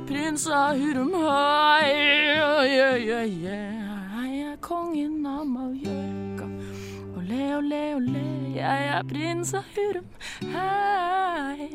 [0.09, 1.93] Prins av Hurumhai.
[8.65, 10.07] Jeg er prins av Hurum.
[10.55, 11.71] Hei.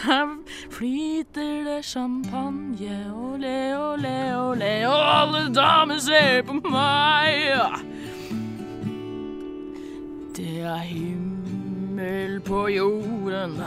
[0.00, 0.28] Her
[0.72, 2.96] flyter det champagne.
[3.12, 7.68] Ole, ole, ole, og alle damer ser på meg.
[10.36, 13.58] Det er himmel på jorden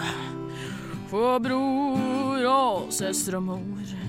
[1.11, 4.02] for bror og søster og mor.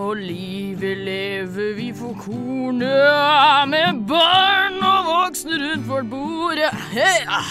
[0.00, 6.62] Og livet lever vi for kornet med barn og voksne rundt vårt bord.
[6.94, 7.42] Heia!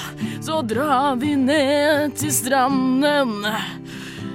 [0.41, 3.45] Så drar vi ned til stranden.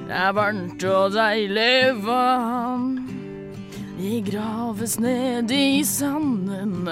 [0.07, 2.93] Det er varmt og deilig vann.
[3.99, 6.87] Vi graves ned i sanden.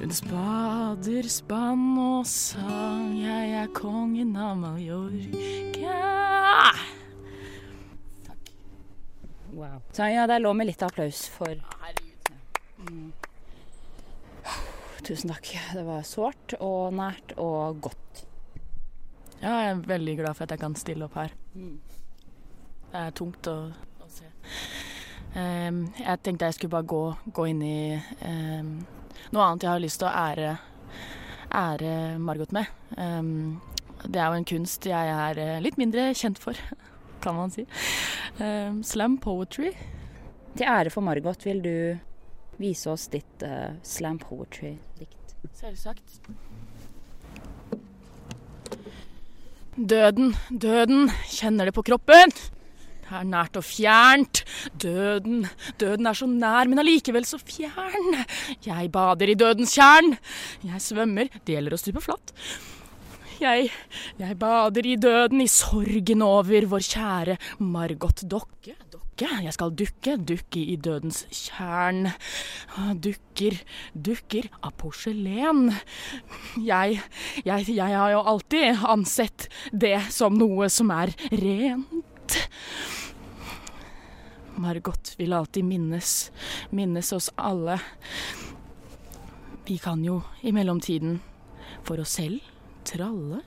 [0.00, 3.14] Hun spader, spann og sang.
[3.24, 6.02] Jeg er kongen av Mallorca.
[9.54, 9.80] Wow.
[9.92, 11.54] Så ja, det lå vi med litt applaus for
[12.84, 13.12] Mm.
[15.06, 15.46] Tusen takk.
[15.72, 18.24] Det var sårt og nært og godt.
[19.38, 21.32] Ja, jeg er veldig glad for at jeg kan stille opp her.
[21.54, 23.56] Det er tungt å,
[24.04, 24.28] å se.
[25.34, 27.02] Um, jeg tenkte jeg skulle bare gå,
[27.36, 27.78] gå inn i
[28.26, 28.74] um,
[29.32, 30.52] noe annet jeg har lyst til å ære,
[31.54, 32.68] ære Margot med.
[32.98, 33.60] Um,
[34.04, 36.58] det er jo en kunst jeg er eh, litt mindre kjent for,
[37.24, 37.66] kan man si.
[38.42, 39.72] Ehm, slam poetry.
[40.54, 41.76] Til ære for Margot vil du
[42.60, 45.34] vise oss ditt uh, slam poetry-dikt.
[45.58, 46.20] Selvsagt.
[49.74, 52.30] Døden, døden, kjenner det på kroppen.
[53.04, 54.44] Det er nært og fjernt.
[54.80, 55.48] Døden,
[55.82, 58.22] døden er så nær, men allikevel så fjern.
[58.64, 60.14] Jeg bader i dødens tjern.
[60.62, 62.32] Jeg svømmer, det gjelder å stupe flatt.
[63.42, 63.70] Jeg,
[64.20, 67.34] jeg bader i døden, i sorgen over vår kjære
[67.66, 68.76] Margot Dokke.
[68.92, 72.12] Dokke, jeg skal dukke, dukke i dødens tjern.
[73.02, 73.58] Dukker,
[73.94, 75.72] dukker av porselen.
[76.62, 77.00] Jeg,
[77.42, 82.38] jeg, jeg har jo alltid ansett det som noe som er rent.
[84.62, 86.16] Margot vil alltid minnes,
[86.70, 87.80] minnes oss alle.
[89.66, 91.18] Vi kan jo i mellomtiden
[91.82, 92.53] for oss selv
[92.84, 93.40] tralle.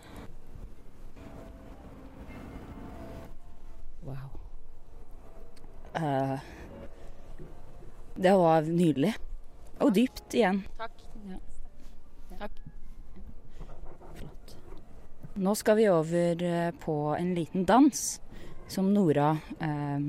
[4.07, 4.29] Wow.
[5.95, 6.39] Uh,
[8.15, 9.13] det var nydelig.
[9.79, 10.63] Og dypt igjen.
[10.77, 11.03] Takk.
[11.29, 11.37] Ja.
[12.39, 12.61] Takk.
[14.17, 14.55] Flott.
[15.37, 18.05] Nå skal vi over eh, på en liten dans
[18.67, 20.07] som Nora uh,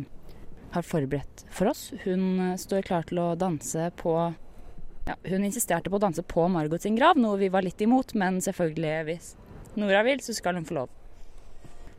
[0.70, 1.90] har forberedt for oss.
[2.04, 4.16] Hun står klar til å danse på
[5.08, 8.14] ja, Hun insisterte på å danse på Margot sin grav, noe vi var litt imot,
[8.18, 9.34] men selvfølgelig, hvis
[9.78, 10.94] Nora vil, så skal hun få lov.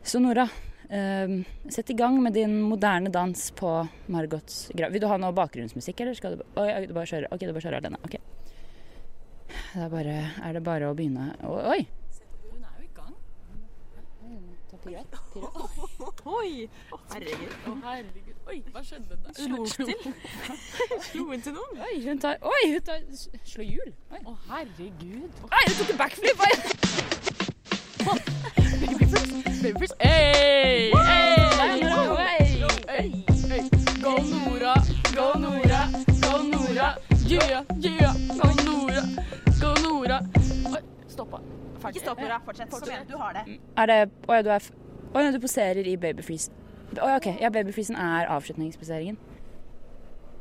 [0.06, 0.46] Så Nora,
[0.88, 1.32] eh,
[1.68, 3.72] sett i gang med din moderne dans på
[4.06, 4.92] Margots grav.
[4.92, 7.52] Vil du ha noe bakgrunnsmusikk, eller skal du, oi, oi, du bare kjøre Ok, du
[7.52, 8.00] bare kjører alene.
[8.06, 8.18] Ok.
[9.50, 11.62] Det er, bare, er det bare å begynne Oi!
[11.74, 11.80] oi.
[12.50, 13.14] Hun er jo i gang.
[16.38, 16.68] Oi!
[16.94, 17.56] Å, herregud.
[17.66, 18.29] Å, herregud.
[18.50, 19.32] Oi, hva skjedde der?
[19.36, 19.94] Slo til?
[21.12, 21.76] Slo hun til noen?
[21.86, 22.98] Oi, hun tar Oi, hun tar
[23.46, 23.92] Slå hjul.
[24.10, 24.18] Oi.
[24.26, 25.30] Å, herregud.
[25.46, 26.42] Oi, hun tok en backflip!
[26.42, 26.54] Oi.
[29.62, 29.94] Babyface.
[30.00, 30.90] Hey!
[30.90, 31.36] Hey!
[31.60, 32.26] Oi.
[32.88, 33.24] Hey!
[33.52, 33.62] Hey!
[34.02, 34.74] Go Nora!
[35.14, 35.82] Go Nora!
[36.24, 36.88] Go Nora!
[37.26, 37.62] Yeah!
[37.78, 38.14] Yeah!
[38.34, 39.04] Go Nora!
[39.60, 40.18] Go Nora!
[41.90, 42.40] Ikke stopp, Nora.
[42.44, 42.70] Fortsett.
[42.70, 43.60] Kom igjen, du har det.
[43.78, 44.66] Er det Å ja, du er
[45.14, 46.50] Å ja, du poserer i babyfreeze.
[46.96, 47.28] Ja, OK.
[47.40, 49.18] Ja, babyfreezen er avslutningsposeringen.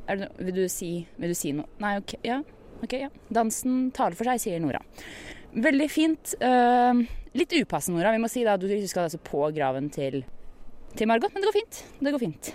[0.09, 2.15] Er det Vil du si Vil du si noe Nei, OK.
[2.25, 2.41] Ja.
[2.81, 3.09] ok, ja.
[3.33, 4.81] Dansen taler for seg, sier Nora.
[5.53, 6.35] Veldig fint.
[6.41, 7.03] Uh,
[7.37, 8.13] litt upassende, Nora.
[8.15, 10.23] Vi må si da du skal altså på graven til,
[10.95, 11.81] til Margot, men det går fint.
[11.99, 12.53] Det går fint.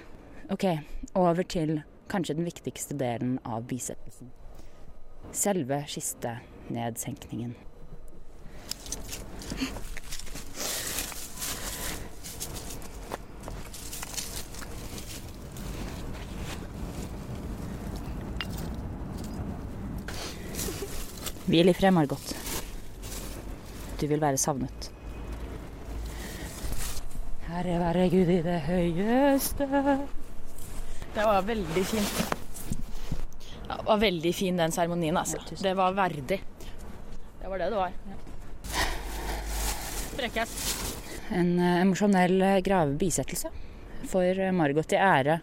[0.55, 0.67] OK,
[1.15, 1.79] over til
[2.13, 4.33] kanskje den viktigste delen av bisettelsen.
[5.35, 7.55] Selve kistenedsenkningen.
[21.45, 22.35] Hvil i fred, Margot.
[24.01, 24.91] Du vil være savnet.
[27.45, 29.67] Herre være Gud i det høyeste.
[31.15, 32.23] Det var veldig fint.
[33.69, 35.39] Ja, det var veldig fin den seremonien, altså.
[35.51, 36.41] Ja, det var verdig.
[37.41, 37.93] Det var det det var.
[40.15, 40.57] Frekkes.
[41.35, 43.51] En eh, emosjonell eh, gravebisettelse
[44.09, 45.39] for eh, Margot i ære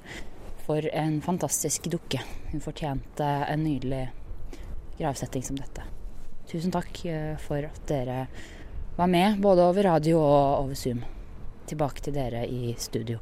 [0.66, 2.22] for en fantastisk dukke.
[2.52, 4.08] Hun fortjente en nydelig
[5.02, 5.86] gravsetting som dette.
[6.52, 8.26] Tusen takk eh, for at dere
[8.98, 11.04] var med, både over radio og over Zoom.
[11.70, 13.22] Tilbake til dere i studio.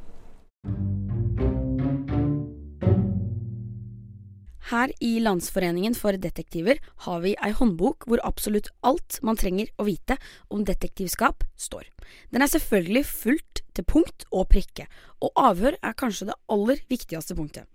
[4.70, 9.86] Her i Landsforeningen for detektiver har vi ei håndbok hvor absolutt alt man trenger å
[9.88, 10.14] vite
[10.46, 11.88] om detektivskap står.
[12.30, 14.86] Den er selvfølgelig fullt til punkt og prikke,
[15.18, 17.66] og avhør er kanskje det aller viktigste punktet.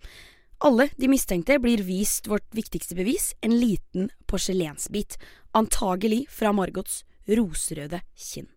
[0.66, 5.20] Alle de mistenkte blir vist vårt viktigste bevis, en liten porselensbit,
[5.54, 8.48] antagelig fra Margots roserøde kinn.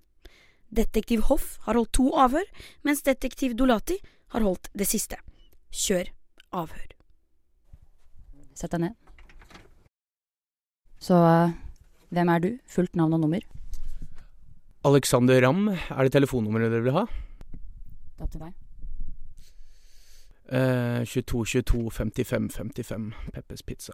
[0.72, 2.46] Detektiv Hoff har holdt to avhør,
[2.80, 3.98] mens detektiv Dolati
[4.32, 5.18] har holdt det siste.
[5.68, 6.08] Kjør
[6.62, 6.94] avhør.
[8.56, 8.96] Sett deg ned.
[11.04, 11.52] Så eh,
[12.08, 12.48] hvem er du?
[12.72, 13.44] Fullt navn og nummer?
[14.88, 17.04] Alexander Ramm, er det telefonnummeret dere vil ha?
[17.04, 18.56] Det er opp til deg.
[20.48, 23.92] Eh, 22 22 55 55 Peppers Pizza.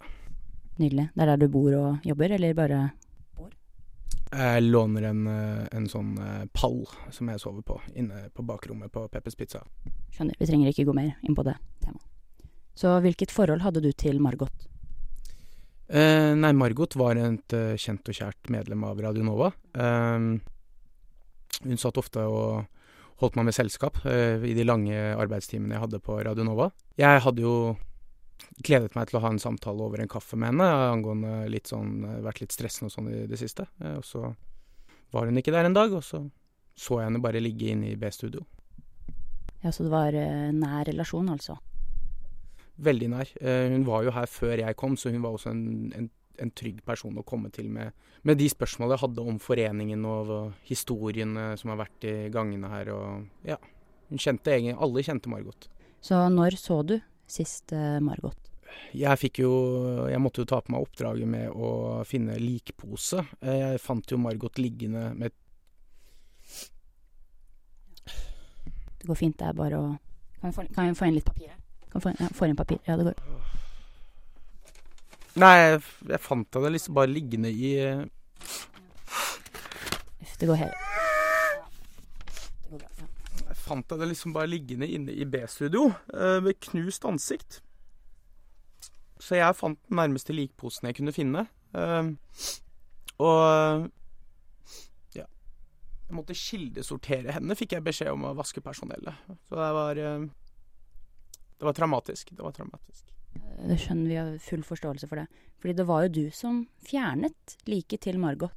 [0.79, 1.09] Nydelig.
[1.15, 2.91] Det er der du bor og jobber, eller bare
[4.35, 8.91] Jeg låner en, eh, en sånn eh, pall som jeg sover på, inne på bakrommet
[8.91, 9.63] på Peppers Pizza.
[10.11, 10.35] Skjønner.
[10.39, 12.03] Vi trenger ikke gå mer inn på det temaet.
[12.75, 14.67] Så hvilket forhold hadde du til Margot?
[15.87, 19.53] Eh, nei, Margot var et eh, kjent og kjært medlem av Radio Nova.
[19.75, 20.41] Eh,
[21.65, 22.65] hun satt ofte og
[23.23, 26.71] holdt meg med selskap eh, i de lange arbeidstimene jeg hadde på Radio Nova.
[27.01, 27.57] Jeg hadde jo
[28.65, 32.03] gledet meg til å ha en samtale over en kaffe med henne angående litt sånn
[32.25, 33.69] vært litt stressende og sånn i det siste.
[33.83, 34.33] Eh, og så
[35.15, 36.25] var hun ikke der en dag, og så
[36.75, 38.43] så jeg henne bare ligge inne i B-studio.
[39.63, 41.57] Ja, Så det var eh, nær relasjon, altså.
[42.85, 43.31] Veldig nær.
[43.41, 46.11] Eh, hun var jo her før jeg kom, så hun var også en, en,
[46.43, 47.93] en trygg person å komme til med,
[48.23, 52.71] med de spørsmålene jeg hadde om foreningen og hva- historiene som har vært i gangene
[52.73, 52.91] her.
[52.95, 53.59] Og ja,
[54.11, 55.69] hun kjente egentlig Alle kjente Margot.
[56.05, 58.37] Så når så du sist eh, Margot?
[58.93, 59.51] Jeg fikk jo
[60.11, 63.23] Jeg måtte jo ta på meg oppdraget med å finne likpose.
[63.41, 65.31] Jeg fant jo Margot liggende med
[68.99, 69.89] Det går fint, det er bare å
[70.41, 71.61] Kan vi få, kan vi få inn litt papir her?
[71.93, 72.81] Kan vi få, ja, få inn papir?
[72.89, 73.21] Ja, det går.
[75.35, 75.81] Nei, jeg,
[76.13, 77.71] jeg fant henne liksom bare liggende i
[80.23, 80.77] Uff, det går helt.
[82.71, 87.61] Jeg fant henne liksom bare liggende inne i B-studio eh, med knust ansikt.
[89.19, 91.47] Så jeg fant den nærmeste likposen jeg kunne finne.
[91.75, 92.11] Eh,
[93.25, 93.89] og
[95.17, 95.27] ja.
[95.27, 99.15] Jeg måtte kildesortere henne, fikk jeg beskjed om å vaske personellet.
[99.49, 100.31] Så det var eh,
[101.59, 102.35] Det var traumatisk.
[102.37, 103.05] Det var traumatisk.
[103.65, 105.27] Det skjønner vi har full forståelse for det.
[105.63, 108.53] Fordi det var jo du som fjernet liket til Margot.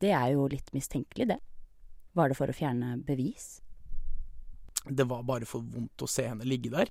[0.00, 1.38] Det er jo litt mistenkelig, det.
[2.16, 3.60] Var det for å fjerne bevis?
[4.88, 6.90] Det var bare for vondt å se henne ligge der.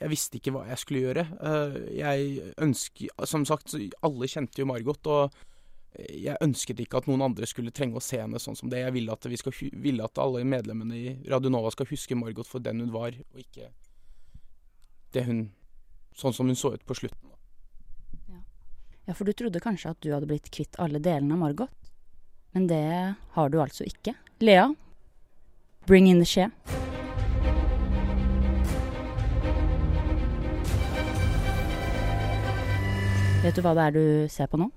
[0.00, 1.26] Jeg visste ikke hva jeg skulle gjøre.
[1.44, 5.36] Eh, Jeg ønsker Som sagt, alle kjente jo Margot, og
[5.98, 8.80] jeg ønsket ikke at noen andre skulle trenge å se henne sånn som det.
[8.84, 12.48] Jeg ville at, vi skal, ville at alle medlemmene i Radio Nova skal huske Margot
[12.48, 13.68] for den hun var, og ikke
[15.12, 15.48] det hun
[16.20, 17.30] Sånn som hun så ut på slutten.
[19.08, 21.70] Ja, for du trodde kanskje at du hadde blitt kvitt alle delene av Margot.
[22.52, 24.12] Men det har du altså ikke.
[24.44, 24.68] Lea,
[25.88, 26.50] bring in the skje.
[33.40, 34.68] Vet du hva det er du ser på nå?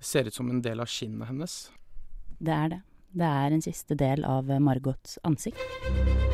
[0.00, 1.60] Det ser ut som en del av skinnet hennes.
[2.40, 2.82] Det er det.
[3.14, 6.29] Det er en siste del av Margots ansikt.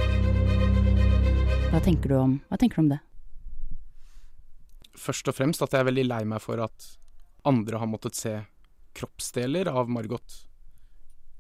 [1.77, 2.97] Hva tenker du om, tenker du om det?
[4.97, 6.87] Først og fremst at jeg er veldig lei meg for at
[7.45, 8.33] andre har måttet se
[8.97, 10.39] kroppsdeler av Margot.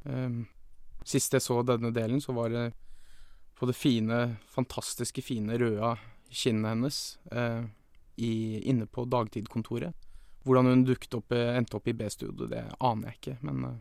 [0.05, 0.42] Um,
[1.09, 2.66] sist jeg så denne delen, så var det
[3.57, 4.20] på det fine,
[4.53, 5.94] fantastiske fine røde
[6.29, 7.01] kinnet hennes
[7.33, 7.64] uh,
[8.20, 9.96] i, inne på dagtidkontoret.
[10.44, 13.75] Hvordan hun opp, eh, endte opp i B-studio, det aner jeg ikke, men uh,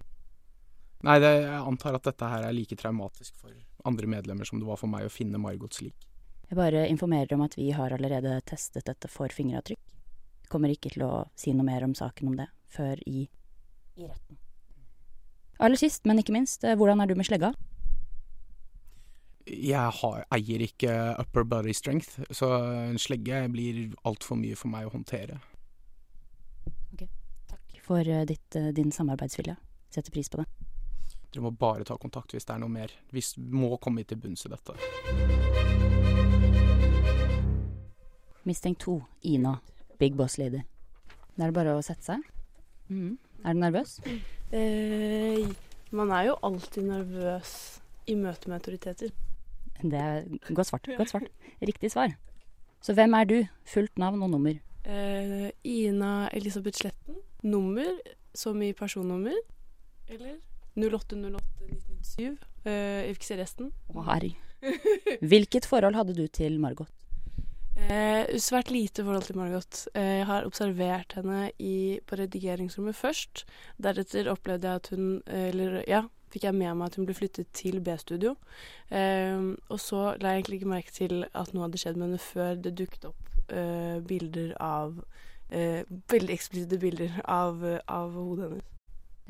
[1.03, 3.51] Nei, det, jeg antar at dette her er like traumatisk for
[3.83, 6.13] andre medlemmer som det var for meg å finne Margot lik.
[6.49, 9.81] Jeg bare informerer om at vi har allerede testet dette for fingeravtrykk.
[10.45, 13.25] Jeg kommer ikke til å si noe mer om saken om det før i,
[13.97, 14.37] i retten.
[15.63, 17.53] Aller sist, men ikke minst, eh, hvordan er du med slegga?
[19.45, 22.49] Jeg har, eier ikke upper body strength, så
[22.89, 25.37] en slegge blir altfor mye for meg å håndtere.
[26.93, 27.05] Ok,
[27.51, 29.55] Takk for eh, ditt, eh, din samarbeidsvilje.
[29.93, 30.49] Setter pris på det.
[31.31, 32.91] Dere må bare ta kontakt hvis det er noe mer.
[33.13, 35.74] Vi må komme til bunns i dette.
[38.45, 39.55] Mistenkt to, Ina,
[39.97, 40.61] Big Boss Lady.
[41.35, 42.25] Da er det bare å sette seg.
[42.93, 43.15] Mm.
[43.43, 43.97] Er du nervøs?
[44.53, 45.41] Eh,
[45.95, 47.55] man er jo alltid nervøs
[48.07, 49.09] i møte med autoriteter.
[49.81, 50.89] Det er godt svart.
[50.97, 51.27] Godt svart.
[51.61, 52.13] Riktig svar.
[52.85, 53.37] Så hvem er du?
[53.65, 54.59] Fullt navn og nummer.
[54.85, 57.17] Eh, Ina Elisabeth Sletten.
[57.43, 57.97] Nummer
[58.37, 59.35] som i personnummer.
[60.07, 60.37] Eller
[60.77, 62.37] 0808-1997.
[62.65, 63.71] Eh, jeg vil ikke se resten.
[63.89, 64.41] Å, herregud.
[65.33, 66.89] Hvilket forhold hadde du til Margot?
[67.85, 69.87] Eh, svært lite forhold til Margot.
[69.93, 73.43] Eh, jeg har observert henne i, på redigeringsrommet først.
[73.77, 75.99] Deretter opplevde jeg at hun eh, Eller ja,
[76.33, 78.33] fikk jeg med meg at hun ble flyttet til B-studio.
[78.89, 79.37] Eh,
[79.69, 82.57] og så la jeg egentlig ikke merke til at noe hadde skjedd med henne før
[82.57, 84.95] det dukket opp eh, bilder av
[85.51, 88.71] eh, Veldig eksplisitte bilder av, av hodet hennes.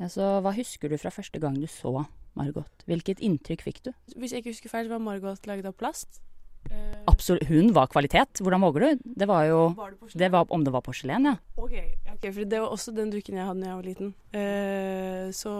[0.00, 2.88] Ja, så hva husker du fra første gang du så Margot?
[2.88, 3.92] Hvilket inntrykk fikk du?
[4.16, 6.22] Hvis jeg ikke husker feil, så var Margot laget av plast.
[6.70, 7.48] Eh, Absolutt.
[7.48, 8.40] Hun var kvalitet.
[8.40, 9.04] Hvordan våger du?
[9.04, 11.36] Det var jo var det det var, Om det var porselen, ja.
[11.56, 11.74] Ok,
[12.14, 14.14] ok, for det var også den dukken jeg hadde da jeg var liten.
[14.34, 15.52] Uh, så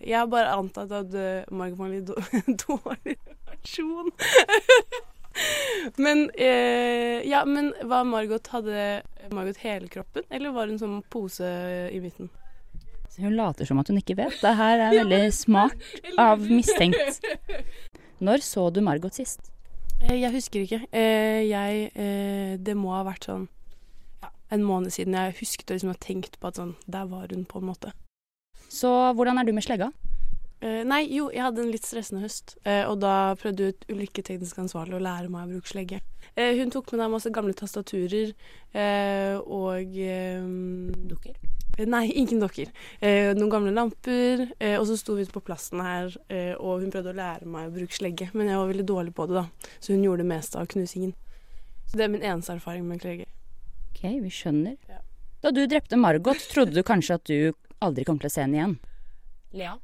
[0.00, 3.16] jeg har bare antatt at uh, Margot var litt dårlig
[3.52, 4.10] versjon.
[6.04, 11.46] men uh, ja, men var Margot Hadde Margot hele kroppen, eller var hun som pose
[11.92, 12.30] i midten?
[13.18, 14.36] Hun later som at hun ikke vet.
[14.42, 15.78] Det her er veldig smart
[16.18, 17.22] av mistenkt.
[18.22, 19.50] Når så du Margot sist?
[20.02, 20.82] Eh, jeg husker ikke.
[20.92, 23.48] Eh, jeg eh, Det må ha vært sånn
[24.22, 25.16] ja, en måned siden.
[25.16, 27.92] Jeg husket og liksom har tenkt på at sånn Der var hun, på en måte.
[28.68, 29.92] Så hvordan er du med slegga?
[30.58, 34.96] Nei, jo, jeg hadde en litt stressende høst, og da prøvde jeg ut ulykketeknisk ansvarlig
[34.98, 36.00] å lære meg å bruke slegge.
[36.38, 38.30] Eh, hun tok med deg masse gamle tastaturer
[38.70, 39.96] eh, og
[41.10, 41.38] Dukker?
[41.86, 42.72] Nei, ingen dokker.
[42.98, 46.82] Eh, noen gamle lamper, eh, og så sto vi ute på plassen her, eh, og
[46.82, 49.38] hun prøvde å lære meg å bruke slegge, men jeg var veldig dårlig på det,
[49.38, 49.70] da.
[49.78, 51.14] Så hun gjorde det meste av knusingen.
[51.86, 53.28] Så det er min eneste erfaring med slegge.
[53.92, 54.74] Ok, vi skjønner.
[54.90, 54.98] Ja.
[55.44, 58.58] Da du drepte Margot, trodde du kanskje at du aldri kom til å se henne
[58.58, 58.76] igjen.
[59.54, 59.78] Lea?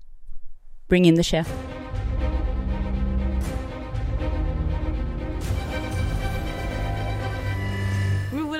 [0.91, 1.47] Bring in the skje.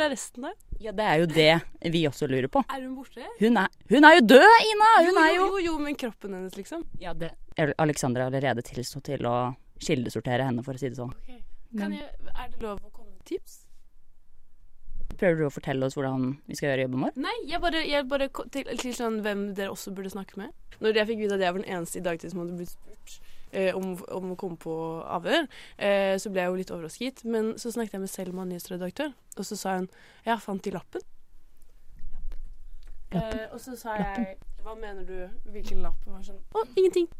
[0.05, 0.55] Er resten, der?
[0.83, 2.63] Ja, det er jo det vi også lurer på.
[2.69, 3.27] Er hun borte?
[3.41, 4.91] Hun er, hun er jo død, Ina!
[5.09, 6.85] Hun er jo jo, jo, men kroppen hennes, liksom.
[7.03, 7.33] Ja, det
[7.79, 9.37] Alexandra har allerede tilstått til å
[9.83, 11.13] kildesortere henne, for å si det sånn.
[11.79, 13.61] Kan jeg, er det lov å komme med tips?
[15.15, 17.19] Prøver du å fortelle oss hvordan vi skal gjøre jobben vår?
[17.23, 20.55] Nei, jeg bare, jeg bare til, til sånn hvem dere også burde snakke med.
[20.83, 23.19] Når jeg fikk vite at jeg var den eneste i dagtid som hadde blitt spurt
[23.77, 24.75] om, om å komme på
[25.17, 27.25] avhør, eh, så ble jeg jo litt overrasket.
[27.29, 29.91] Men så snakket jeg med Selma, nyhetsredaktør, og så sa hun
[30.27, 31.05] ja, fant de lappen?
[32.15, 32.45] Lappen?
[33.21, 35.17] Eh, og så sa jeg hva mener du,
[35.53, 36.01] hvilken lapp?
[36.09, 37.11] Og var sånn å, ingenting.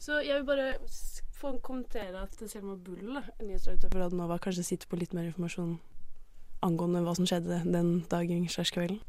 [0.00, 0.70] Så jeg vil bare
[1.36, 5.76] få kommentere at Selma Bull, nyhetsredaktør for Radionova, kanskje sitter på litt mer informasjon
[6.64, 9.02] angående hva som skjedde den dagen slash kvelden.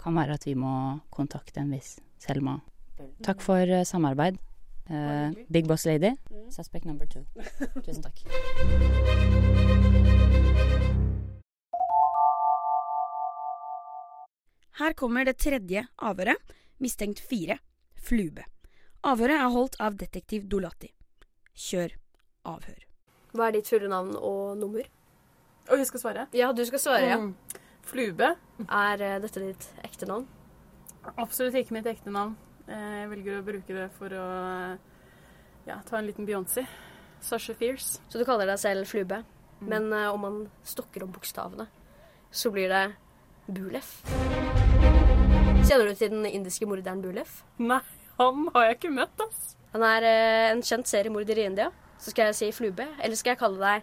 [0.00, 0.72] Kan være at vi må
[1.12, 2.58] kontakte en viss Selma.
[3.24, 4.40] Takk for eh, samarbeid.
[4.90, 6.16] Eh, Big Boss Lady.
[6.50, 7.24] Suspect number two.
[7.84, 8.18] Tusen takk.
[14.80, 16.40] Her kommer det tredje avhøret,
[16.80, 17.58] mistenkt fire,
[18.00, 18.46] Flube.
[19.04, 20.88] Avhøret er holdt av detektiv Dolati.
[21.54, 21.94] Kjør
[22.48, 22.86] avhør.
[23.36, 24.88] Hva er ditt fulle navn og nummer?
[25.70, 26.26] Og jeg skal svare.
[26.34, 27.18] Ja, du skal svare, ja.
[27.20, 27.34] Mm.
[27.86, 28.34] Flube.
[28.66, 30.26] Er eh, dette ditt ekte navn?
[31.14, 32.34] Absolutt ikke mitt ekte navn.
[32.70, 34.26] Eh, Jeg velger å bruke det for å
[35.66, 36.62] ja, ta en liten Beyoncé.
[37.20, 37.98] Sasha Fierce.
[38.08, 39.24] Så du kaller deg selv Flube.
[39.60, 41.66] Men uh, om man stokker om bokstavene,
[42.32, 42.84] så blir det
[43.50, 43.90] Bulef.
[45.68, 47.42] Kjenner du til den indiske morderen Bulef?
[47.60, 47.82] Nei,
[48.16, 49.56] han har jeg ikke møtt, ass.
[49.74, 51.68] Han er uh, en kjent seriemorder i India.
[52.00, 53.78] Så skal jeg si Flube, eller skal jeg kalle deg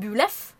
[0.00, 0.54] Bulef?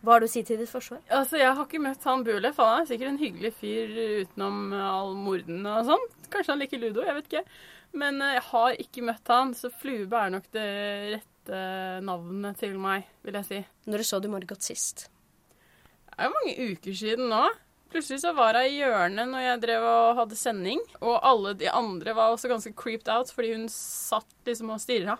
[0.00, 1.02] Hva har du å si til ditt forsvar?
[1.12, 2.56] Altså, Jeg har ikke møtt han Bulef.
[2.62, 3.92] Han er sikkert en hyggelig fyr
[4.22, 6.06] utenom all morden og sånn.
[6.32, 7.44] Kanskje han liker ludo, jeg vet ikke.
[8.00, 10.68] Men eh, jeg har ikke møtt han, så Flube er nok det
[11.16, 11.62] rette
[12.06, 13.60] navnet til meg, vil jeg si.
[13.90, 15.08] Når så du Margot sist?
[16.06, 17.44] Det er jo mange uker siden nå.
[17.90, 20.82] Plutselig så var hun i hjørnet når jeg drev og hadde sending.
[21.02, 25.18] Og alle de andre var også ganske creeped out fordi hun satt liksom og stirra.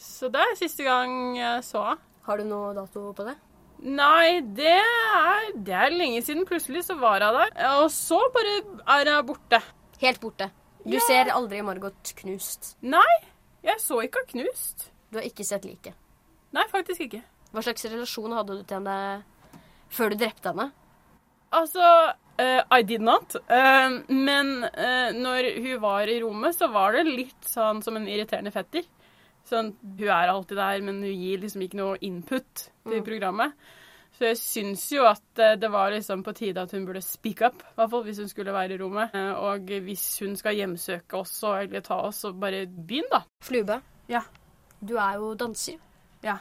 [0.00, 2.06] Så det er siste gang jeg så henne.
[2.26, 3.32] Har du noe dato på det?
[3.80, 6.44] Nei, det er, det er lenge siden.
[6.48, 7.52] Plutselig så var hun der.
[7.80, 8.58] Og så bare
[8.98, 9.60] er hun borte.
[10.02, 10.50] Helt borte.
[10.84, 11.00] Du Ja.
[11.06, 12.74] ser aldri Margot knust.
[12.82, 13.04] Nei,
[13.64, 14.90] jeg så ikke henne knust.
[15.10, 15.94] Du har ikke sett liket.
[16.52, 17.22] Nei, faktisk ikke.
[17.52, 19.24] Hva slags relasjon hadde du til henne
[19.90, 20.70] før du drepte henne?
[21.52, 21.82] Altså
[22.38, 23.34] uh, I did not.
[23.50, 28.06] Uh, men uh, når hun var i rommet, så var det litt sånn som en
[28.08, 28.84] irriterende fetter.
[29.48, 33.54] Sånn, Hun er alltid der, men hun gir liksom ikke noe input til programmet.
[34.18, 37.40] Så jeg syns jo at eh, det var liksom på tide at hun burde speak
[37.46, 39.14] up, i hvert fall hvis hun skulle være i rommet.
[39.16, 43.22] Eh, og hvis hun skal hjemsøke oss og egentlig ta oss, så bare begynn, da.
[43.42, 43.80] Flube,
[44.10, 44.20] Ja.
[44.84, 45.78] du er jo danser.
[46.22, 46.38] Ja.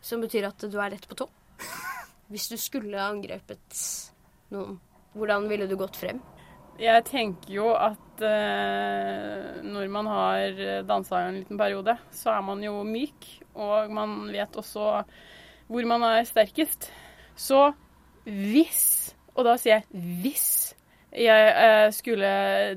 [0.00, 1.28] Som betyr at du er lett på tå.
[2.30, 3.80] Hvis du skulle angrepet
[4.52, 4.78] noen,
[5.16, 6.20] hvordan ville du gått frem?
[6.78, 12.62] Jeg tenker jo at eh, når man har dansa en liten periode, så er man
[12.62, 13.26] jo myk,
[13.58, 15.02] og man vet også
[15.68, 16.90] hvor man er sterkest.
[17.38, 17.72] Så
[18.24, 20.48] hvis, og da sier jeg hvis,
[21.08, 22.30] jeg eh, skulle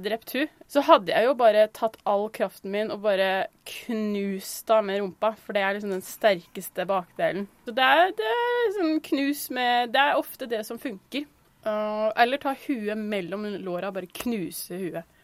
[0.04, 4.88] drept hun, så hadde jeg jo bare tatt all kraften min og bare knust henne
[4.88, 7.50] med rumpa, for det er liksom den sterkeste bakdelen.
[7.68, 11.28] Så det er, det er sånn knus med Det er ofte det som funker.
[11.62, 15.20] Uh, eller ta huet mellom låra og bare knuse huet.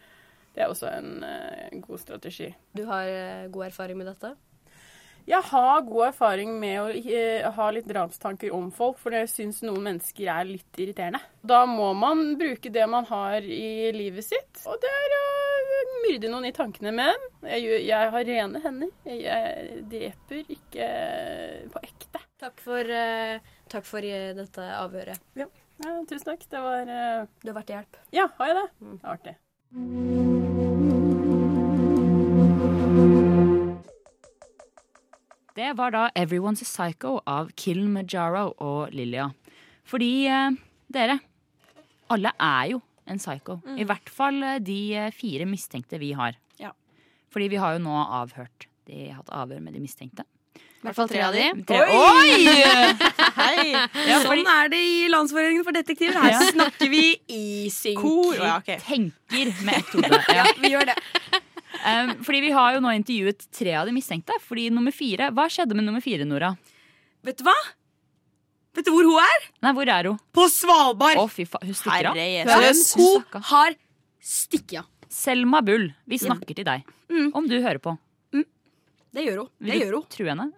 [0.54, 2.52] Det er også en uh, god strategi.
[2.74, 4.30] Du har uh, god erfaring med dette?
[5.28, 9.84] Jeg har god erfaring med å ha litt drapstanker om folk, for jeg syns noen
[9.84, 11.20] mennesker er litt irriterende.
[11.44, 15.26] Da må man bruke det man har i livet sitt, og det er å
[16.06, 16.94] myrde noen i tankene.
[16.96, 18.96] Men jeg, jeg har rene hender.
[19.04, 20.90] Jeg, jeg dreper ikke
[21.76, 22.24] på ekte.
[22.40, 22.96] Takk for,
[23.68, 24.08] takk for
[24.40, 25.28] dette avhøret.
[25.36, 25.50] Ja,
[26.08, 26.46] tusen takk.
[26.50, 27.28] Det var uh...
[27.42, 28.00] Du har vært til hjelp.
[28.14, 28.66] Ja, har jeg det?
[28.78, 29.34] Det Artig.
[29.34, 30.48] det.
[35.58, 39.24] Det var da Everyone's a Psycho av Kilmajaro og Lilia.
[39.88, 40.54] Fordi eh,
[40.94, 41.18] dere,
[42.14, 42.78] alle er jo
[43.10, 43.58] en psycho.
[43.74, 46.38] I hvert fall eh, de fire mistenkte vi har.
[46.62, 46.70] Ja.
[47.34, 48.68] Fordi vi har jo nå avhørt.
[48.86, 50.28] De har hatt avhør med de mistenkte.
[50.78, 51.44] I hvert fall tre av de.
[51.66, 52.42] Tre, Oi!
[53.38, 53.70] Hei!
[53.74, 56.20] Ja, fordi Sånn er det i Landsforeningen for detektiver.
[56.22, 56.44] Her Ja.
[56.52, 57.02] snakker vi
[57.34, 57.40] i
[57.74, 57.98] synk.
[57.98, 58.36] Kor.
[58.38, 58.78] Ja, okay.
[58.84, 60.20] tenker med ett hode.
[60.38, 60.44] Ja.
[60.62, 60.96] Vi gjør det.
[61.78, 64.38] Um, fordi vi har jo nå intervjuet tre av de mistenkte.
[64.46, 66.52] Fordi nummer fire, Hva skjedde med nummer fire, Nora?
[67.26, 67.56] Vet du hva?
[68.78, 69.48] Vet du hvor hun er?
[69.66, 70.20] Nei, hvor er hun?
[70.30, 71.18] På Svalbard.
[71.18, 72.20] Å, fy faen, hun stikker av.
[72.22, 72.94] Herre Jesus.
[72.94, 73.74] hun har
[74.22, 74.92] stikket av.
[75.10, 76.86] Selma Bull, vi snakker til deg.
[77.10, 77.32] Mm.
[77.34, 77.96] Om du hører på.
[79.08, 79.48] Det gjør hun.
[79.58, 80.08] Vil Det du gjør hun.
[80.12, 80.48] true henne?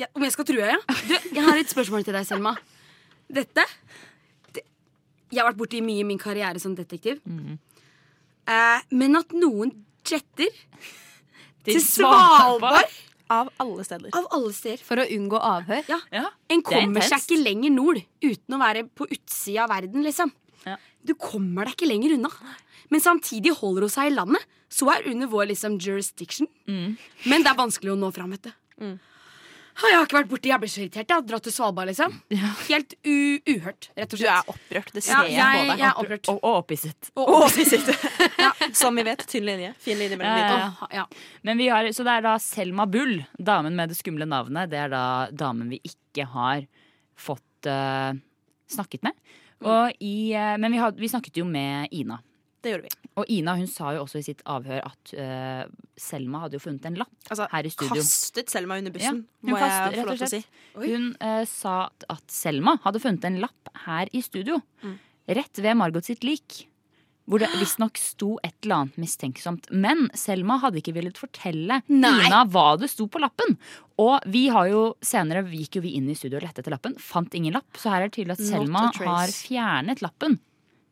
[0.00, 0.78] Ja, om jeg skal true, ja?
[1.08, 2.54] Du, jeg har et spørsmål til deg, Selma.
[3.32, 3.64] Dette
[4.56, 4.64] det,
[5.32, 7.20] Jeg har vært borti mye i min karriere som detektiv.
[7.28, 7.58] Mhm.
[8.50, 9.70] Eh, men at noen
[10.02, 10.48] jetter
[11.62, 12.90] Til til Svalbard
[13.30, 14.10] Av alle steder.
[14.18, 15.84] av alle steder For å unngå avhør.
[15.88, 16.24] Ja, Ja.
[16.50, 20.32] En er kommer seg ikke lenger nord uten å være på utsida av verden, liksom.
[20.66, 20.76] Ja.
[21.06, 22.28] Du kommer deg ikke lenger unna.
[22.90, 26.48] Men samtidig holder hun seg i landet, så er under vår liksom jurisdiction.
[26.66, 26.98] Mm.
[27.26, 28.52] Men det er vanskelig å nå fram, vet du.
[28.82, 28.98] Mm.
[29.72, 31.08] Jeg har ikke vært borti, jeg ble så irritert.
[31.08, 32.14] Jeg har dratt til Svalbard, liksom.
[32.68, 33.14] Helt u
[33.54, 34.90] uhørt, rett og Du er opprørt.
[34.92, 35.80] Det Ja, ser jeg, jeg, på deg.
[35.80, 36.30] jeg er opprørt.
[36.32, 37.10] Og, og opphisset.
[37.16, 37.30] Og.
[38.82, 39.72] Som vi vet, tynn linje.
[39.82, 41.06] Fin linje mellom de Ja, ja.
[41.42, 44.70] Men vi har, så det er da Selma Bull, damen med det skumle navnet.
[44.72, 46.66] Det er da damen vi ikke har
[47.18, 48.12] fått uh,
[48.70, 49.16] snakket med.
[49.62, 52.20] Og i, uh, men vi, had, vi snakket jo med Ina.
[52.62, 53.10] Det gjorde vi.
[53.20, 55.64] Og Ina hun sa jo også i sitt avhør at uh,
[56.00, 58.00] Selma hadde jo funnet en lapp Altså, her i studio.
[58.00, 60.42] kastet Selma under bussen, Ja, må kastet, jeg få lov til å si.
[60.78, 60.90] Oi.
[60.92, 61.76] Hun uh, sa
[62.14, 64.60] at Selma hadde funnet en lapp her i studio.
[64.84, 65.00] Mm.
[65.38, 66.62] Rett ved Margot sitt lik.
[67.30, 69.68] Hvor det visstnok sto et eller annet mistenksomt.
[69.70, 72.14] Men Selma hadde ikke villet fortelle Nei.
[72.26, 73.54] Ina hva det sto på lappen.
[74.02, 76.96] Og vi har jo senere gikk jo vi inn i studio og lette etter lappen.
[76.98, 77.68] Fant ingen lapp.
[77.78, 80.40] Så her er det tydelig at Selma har fjernet lappen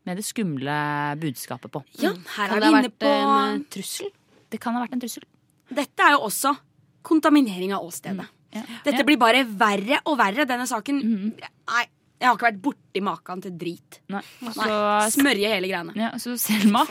[0.07, 0.77] med det skumle
[1.21, 1.83] budskapet på.
[2.01, 4.11] ja, her Kan er det vi ha inne vært på en eh, trussel?
[4.51, 5.25] Det kan ha vært en trussel.
[5.71, 6.57] Dette er jo også
[7.07, 8.27] kontaminering av åstedet.
[8.53, 8.63] Ja.
[8.85, 9.05] Dette Ja.
[9.07, 11.01] blir bare verre og verre, denne saken.
[11.03, 11.33] mm.
[11.71, 11.87] Nei,
[12.21, 13.99] Jeg har ikke vært borti maken til drit.
[14.13, 14.21] Nei.
[14.43, 14.53] Nei.
[14.53, 14.65] Så,
[15.15, 15.95] Smørje hele greiene.
[15.97, 16.83] ja, så Selma,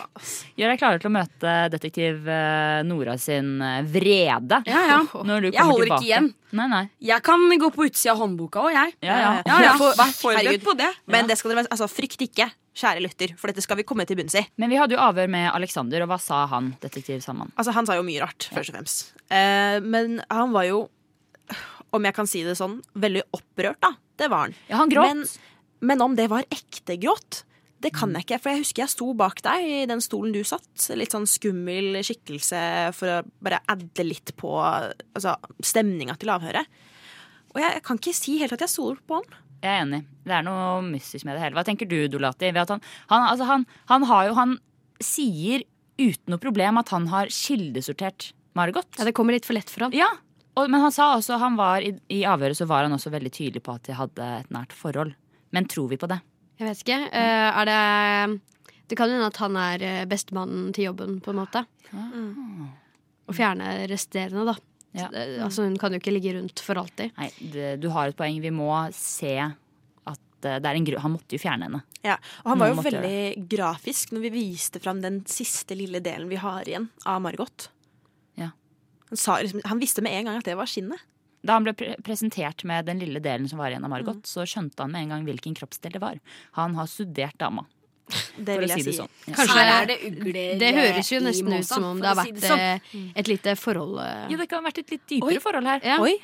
[0.57, 4.63] gjør deg klare til å møte detektiv eh, Nora sin eh, vrede.
[4.65, 4.97] Ja, ja.
[5.13, 6.01] Når du Jeg holder tilbake.
[6.01, 6.33] ikke igjen.
[6.51, 6.89] Nei, nei.
[6.99, 8.95] Jeg kan gå på utsida av håndboka òg, jeg.
[9.05, 9.43] Ja, ja.
[9.45, 9.77] Ja, ja.
[9.77, 10.89] Vær forberedt på det.
[11.05, 12.49] Men det skal dere altså, frykt ikke,
[12.79, 14.45] kjære lytter, for dette skal vi komme til bunns i.
[14.61, 17.51] Men vi hadde jo avhør med Alexander, og hva sa han, detektiv Sandmann?
[17.59, 19.11] Altså, han sa jo mye rart, først og fremst.
[19.27, 20.85] Eh, men han var jo,
[21.95, 23.93] om jeg kan si det sånn, veldig opprørt, da.
[24.19, 24.57] Det var han.
[24.71, 25.11] Ja, han gråt.
[25.11, 25.53] Men,
[25.91, 27.43] men om det var ekte gråt,
[27.79, 28.39] det kan jeg ikke.
[28.43, 30.67] For jeg husker jeg sto bak deg i den stolen du satt.
[30.99, 32.61] Litt sånn skummel skikkelse
[32.97, 36.67] for å bare adde litt på altså, stemninga til avhøret.
[37.53, 39.39] Og jeg, jeg kan ikke si helt at jeg stoler på han.
[39.59, 40.01] Jeg er enig.
[40.23, 41.57] Det er noe mystisk med det hele.
[41.57, 42.51] Hva tenker du, Dolati?
[42.53, 44.57] Ved at han, han, altså han, han har jo Han
[45.03, 45.63] sier
[45.99, 48.87] uten noe problem at han har kildesortert Margot.
[48.97, 49.95] Ja, Det kommer litt for lett for han.
[49.95, 50.09] Ja,
[50.59, 53.31] og, men han sa også han var i, I avhøret så var han også veldig
[53.35, 55.13] tydelig på at de hadde et nært forhold.
[55.55, 56.19] Men tror vi på det?
[56.59, 56.99] Jeg vet ikke.
[57.13, 58.39] Uh, er det
[58.91, 61.61] Det kan hende at han er eh, bestemannen til jobben, på en måte.
[63.29, 64.55] Og fjerne resterende, da.
[64.97, 65.07] Ja.
[65.13, 67.11] Det- Altså, hun kan jo ikke ligge rundt for alltid.
[67.17, 68.39] Nei, det, du har et poeng.
[68.41, 71.83] Vi må se at eh, det er en grunn Han måtte jo fjerne henne.
[72.03, 75.99] Ja, og han var jo veldig veldig grafisk når vi viste fram den siste lille
[76.01, 77.69] delen vi har igjen av Margot.
[78.39, 78.49] Ja.
[79.09, 80.99] Han, sa, liksom, han visste med en gang at det var skinnet.
[81.45, 84.43] Da han ble pre presentert med den lille delen som var igjen av Margot, så
[84.43, 86.17] skjønte han med en gang hvilken kroppsdel det var.
[86.57, 87.63] Han har studert dama.
[88.37, 89.09] Det vil jeg si det sånn.
[89.27, 89.33] Ja.
[89.37, 92.25] Kanskje Her er det ugler Det høres jo nesten ut som om det har vært
[92.25, 92.59] si det sånn.
[92.59, 94.27] eh, et lite forhold eh.
[94.31, 95.39] Ja, det kan ha vært et litt dypere Oi.
[95.39, 95.79] forhold her.
[95.83, 95.99] Ja.
[96.01, 96.15] Oi,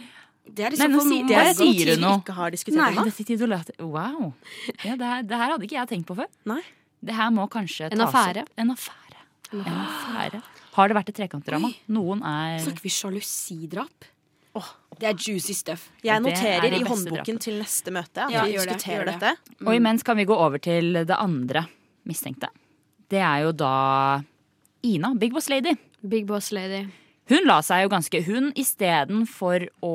[0.45, 2.09] Det er liksom Nei, nå si- det er er sier du noe.
[2.09, 2.21] nå.
[2.23, 2.93] ikke har diskutert Nei.
[3.79, 4.33] Wow.
[4.83, 6.27] Ja, det, her, det her hadde ikke jeg tenkt på før.
[6.45, 6.61] Nei.
[7.03, 8.41] Det her må kanskje En tas affære.
[8.43, 8.49] opp.
[8.57, 9.19] En affære.
[9.53, 10.41] En affære.
[10.75, 11.73] Har det vært et trekantdrama?
[11.89, 14.05] Noen er Snakker vi sjalusidrap?
[14.95, 15.89] Det er juicy stuff.
[16.05, 19.33] Jeg er noterer i håndboken til neste møte at Ja, vi diskuterer det, det.
[19.35, 19.65] dette.
[19.67, 21.65] Og imens kan vi gå over til det andre
[22.07, 22.47] mistenkte.
[23.11, 23.73] Det er jo da
[24.85, 25.75] Ina, Big Boss Lady.
[26.07, 26.85] Big Boss Lady.
[27.29, 29.93] Hun la seg jo ganske Hun istedenfor å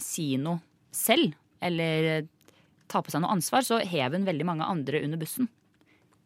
[0.00, 2.26] si noe selv, eller
[2.88, 5.48] ta på seg noe ansvar, så hev hun veldig mange andre under bussen.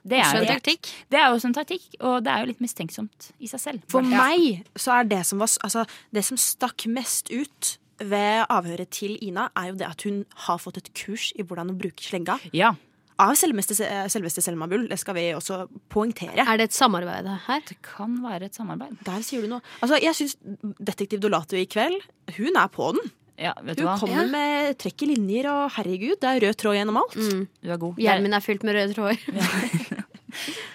[0.07, 0.90] Det er, en jo, taktikk.
[1.11, 3.82] det er jo også en taktikk, og det er jo litt mistenksomt i seg selv.
[3.90, 5.82] For meg så er det som, var, altså,
[6.14, 10.59] det som stakk mest ut ved avhøret til Ina, er jo det at hun har
[10.62, 12.38] fått et kurs i hvordan å bruke slenga.
[12.54, 12.74] Ja,
[13.16, 13.72] Av selveste,
[14.12, 14.82] selveste Selma Bull.
[14.90, 16.36] Det skal vi også poengtere.
[16.44, 17.62] Er det et samarbeid her?
[17.64, 18.98] det kan være et samarbeid.
[19.07, 19.64] Der sier du noe.
[19.80, 20.34] Altså, jeg syns
[20.76, 21.96] detektiv Dolato i kveld,
[22.36, 23.09] hun er på den.
[23.40, 23.96] Ja, vet du Hun hva?
[24.00, 27.16] kommer med trekk i linjer, og herregud, det er rød tråd gjennom alt.
[27.16, 27.42] Mm.
[27.64, 27.98] Du er god.
[28.04, 29.95] Hjelmen er fylt med røde tråder.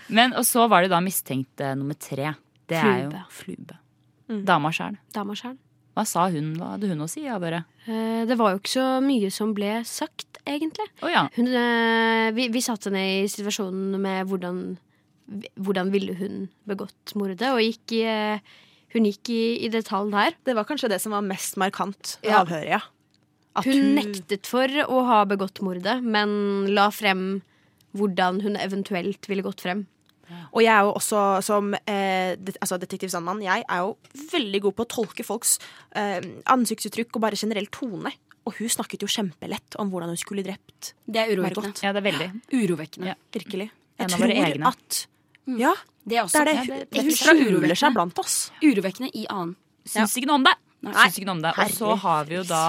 [0.10, 2.34] Men, og så var det da mistenkt nummer tre.
[2.68, 3.26] Det er jo Flube.
[3.42, 3.78] Flube.
[4.32, 4.46] Mm.
[4.48, 4.98] Dama sjæl.
[5.92, 6.54] Hva sa hun?
[6.56, 7.26] Hva hadde hun å si?
[7.28, 7.66] Avhøret?
[7.86, 10.88] Eh, Det var jo ikke så mye som ble sagt, egentlig.
[11.04, 11.26] Oh, ja.
[11.36, 14.62] Hun, eh, vi, vi satte henne i situasjonen med hvordan,
[15.60, 18.40] hvordan ville hun begått mordet, og gikk i, eh,
[18.96, 20.38] hun gikk i, i detalj der.
[20.48, 22.40] Det var kanskje det som var mest markant Ja.
[22.46, 22.82] avhøret, ja.
[23.60, 27.42] At Hun nektet for å ha begått mordet, men la frem
[27.98, 29.86] hvordan hun eventuelt ville gått frem.
[30.56, 33.98] Og jeg er jo også som eh, det, altså detektiv Sandmann, jeg er jo
[34.32, 35.58] veldig god på å tolke folks
[36.00, 36.22] eh,
[36.54, 38.14] ansiktsuttrykk og bare generell tone.
[38.48, 41.76] Og hun snakket jo kjempelett om hvordan hun skulle drept Det er urovekkende.
[41.84, 42.30] Ja, det er veldig.
[42.56, 43.12] Urovekkende.
[43.12, 43.18] Ja.
[43.36, 43.68] Virkelig.
[44.00, 44.72] En Jeg av våre tror egne.
[44.72, 45.02] at
[45.62, 45.74] Ja,
[46.08, 46.56] Det er også det er det.
[46.56, 48.38] Ja, Hun, det- hun det er skjuler seg blant oss.
[48.64, 49.56] Urovekkende i annen.
[49.86, 50.56] Syns ikke noe om det.
[50.82, 50.94] Nei.
[50.94, 51.54] Syns ikke noe om det.
[51.60, 52.64] Og så har vi jo da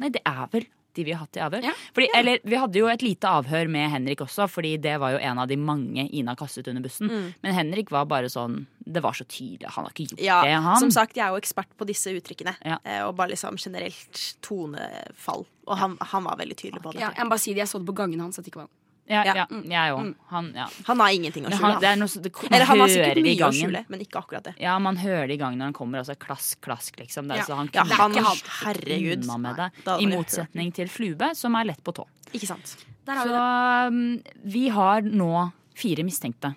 [0.00, 0.64] Nei, det er vel
[0.98, 1.64] de vi har hatt i avhør.
[1.64, 1.72] Ja.
[1.94, 5.22] Fordi, Eller vi hadde jo et lite avhør med Henrik også, fordi det var jo
[5.22, 7.10] en av de mange Ina kastet under bussen.
[7.10, 7.32] Mm.
[7.42, 9.70] Men Henrik var bare sånn Det var så tydelig.
[9.76, 10.80] Han har ikke gjort Ja, det, han.
[10.82, 12.56] Som sagt, jeg er jo ekspert på disse uttrykkene.
[12.66, 12.80] Ja.
[12.84, 15.46] Eh, og bare liksom generelt tonefall.
[15.70, 17.04] Og han, han var veldig tydelig på det.
[17.04, 18.64] Ja, jeg må bare si det, jeg så det på gangen hans at det ikke
[18.64, 18.76] var han.
[19.08, 19.34] Ja, Ja.
[19.34, 20.14] ja, jeg òg.
[20.30, 20.66] Han, ja.
[20.86, 21.60] Han har ingenting å skjule.
[21.72, 24.00] han, det er noe, så- det, man Eller han har sikkert mye å skjule, men
[24.00, 24.54] ikke akkurat det.
[24.60, 25.98] Ja, man hører det i gangen når han kommer.
[25.98, 27.28] Altså klask, klask, liksom.
[27.28, 27.44] Det Ja.
[27.44, 29.26] så han Ja, han, ikke hatt herregud.
[29.40, 29.70] med det.
[30.00, 32.06] I motsetning til Flube, som er lett på tå.
[32.32, 32.76] Ikke sant.
[33.04, 33.88] Der har Så vi det.
[33.88, 34.22] um,
[34.52, 36.54] vi har nå fire mistenkte.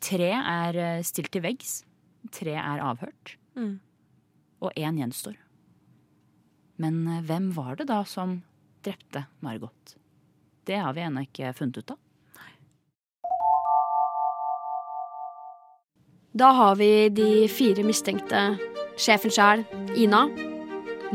[0.00, 1.82] Tre er eh, stilt til veggs.
[2.30, 3.34] Tre er avhørt.
[3.56, 3.80] Mm.
[4.62, 5.34] Og én gjenstår.
[6.78, 8.42] Men eh, hvem var det da som
[8.84, 9.96] drepte Margot?
[10.68, 11.98] Det har vi ennå ikke funnet ut av.
[16.38, 18.42] Da har vi de fire mistenkte.
[19.00, 19.64] Sjefen sjæl,
[19.96, 20.26] Ina.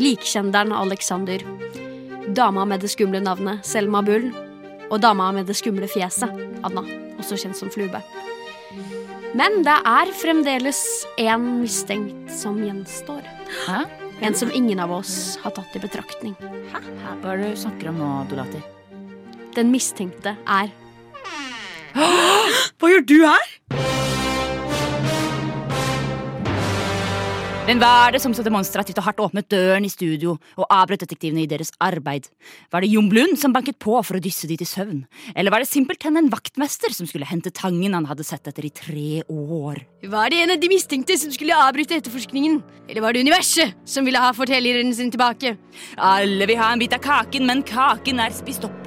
[0.01, 1.45] Likkjenderen Alexander.
[2.33, 4.31] Dama med det skumle navnet, Selma Bull.
[4.89, 6.33] Og dama med det skumle fjeset,
[6.65, 6.81] Anna.
[7.21, 8.01] Også kjent som Flube.
[9.37, 10.81] Men det er fremdeles
[11.21, 13.21] én mistenkt som gjenstår.
[13.67, 13.83] Hæ?
[14.25, 16.33] En som ingen av oss har tatt i betraktning.
[16.73, 18.61] Hva er det du snakker om nå, Dolati?
[19.53, 20.71] Den mistenkte er
[21.93, 23.51] Hva gjør du her?
[27.63, 31.05] Men hva er det som så demonstrativt og hardt åpnet døren i studio og avbrøt
[31.05, 32.25] detektivene i deres arbeid?
[32.73, 35.05] Var det Jon Blund som banket på for å dysse de til søvn?
[35.31, 38.73] Eller var det simpelthen en vaktmester som skulle hente tangen han hadde sett etter i
[38.75, 39.79] tre år?
[40.11, 42.59] Var det en av de mistenkte som skulle avbryte etterforskningen?
[42.89, 45.55] Eller var det universet som ville ha fortelleren sin tilbake?
[45.95, 48.82] Alle vil ha en bit av kaken, men kaken er spist opp.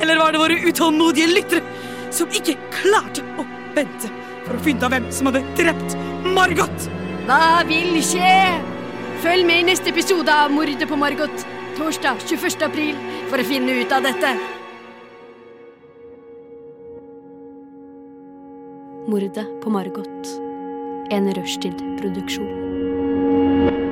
[0.00, 1.64] Eller var det våre utålmodige lyttere
[2.14, 4.10] som ikke klarte å vente
[4.44, 5.96] for å finne ut av hvem som hadde drept
[6.34, 6.88] Margot?
[7.28, 8.36] Hva vil skje?
[9.24, 11.46] Følg med i neste episode av Mordet på Margot
[11.78, 12.60] torsdag 21.
[12.62, 12.98] april
[13.30, 14.34] for å finne ut av dette.
[19.10, 20.34] Mordet på Margot.
[21.12, 23.83] En rushtid-produksjon.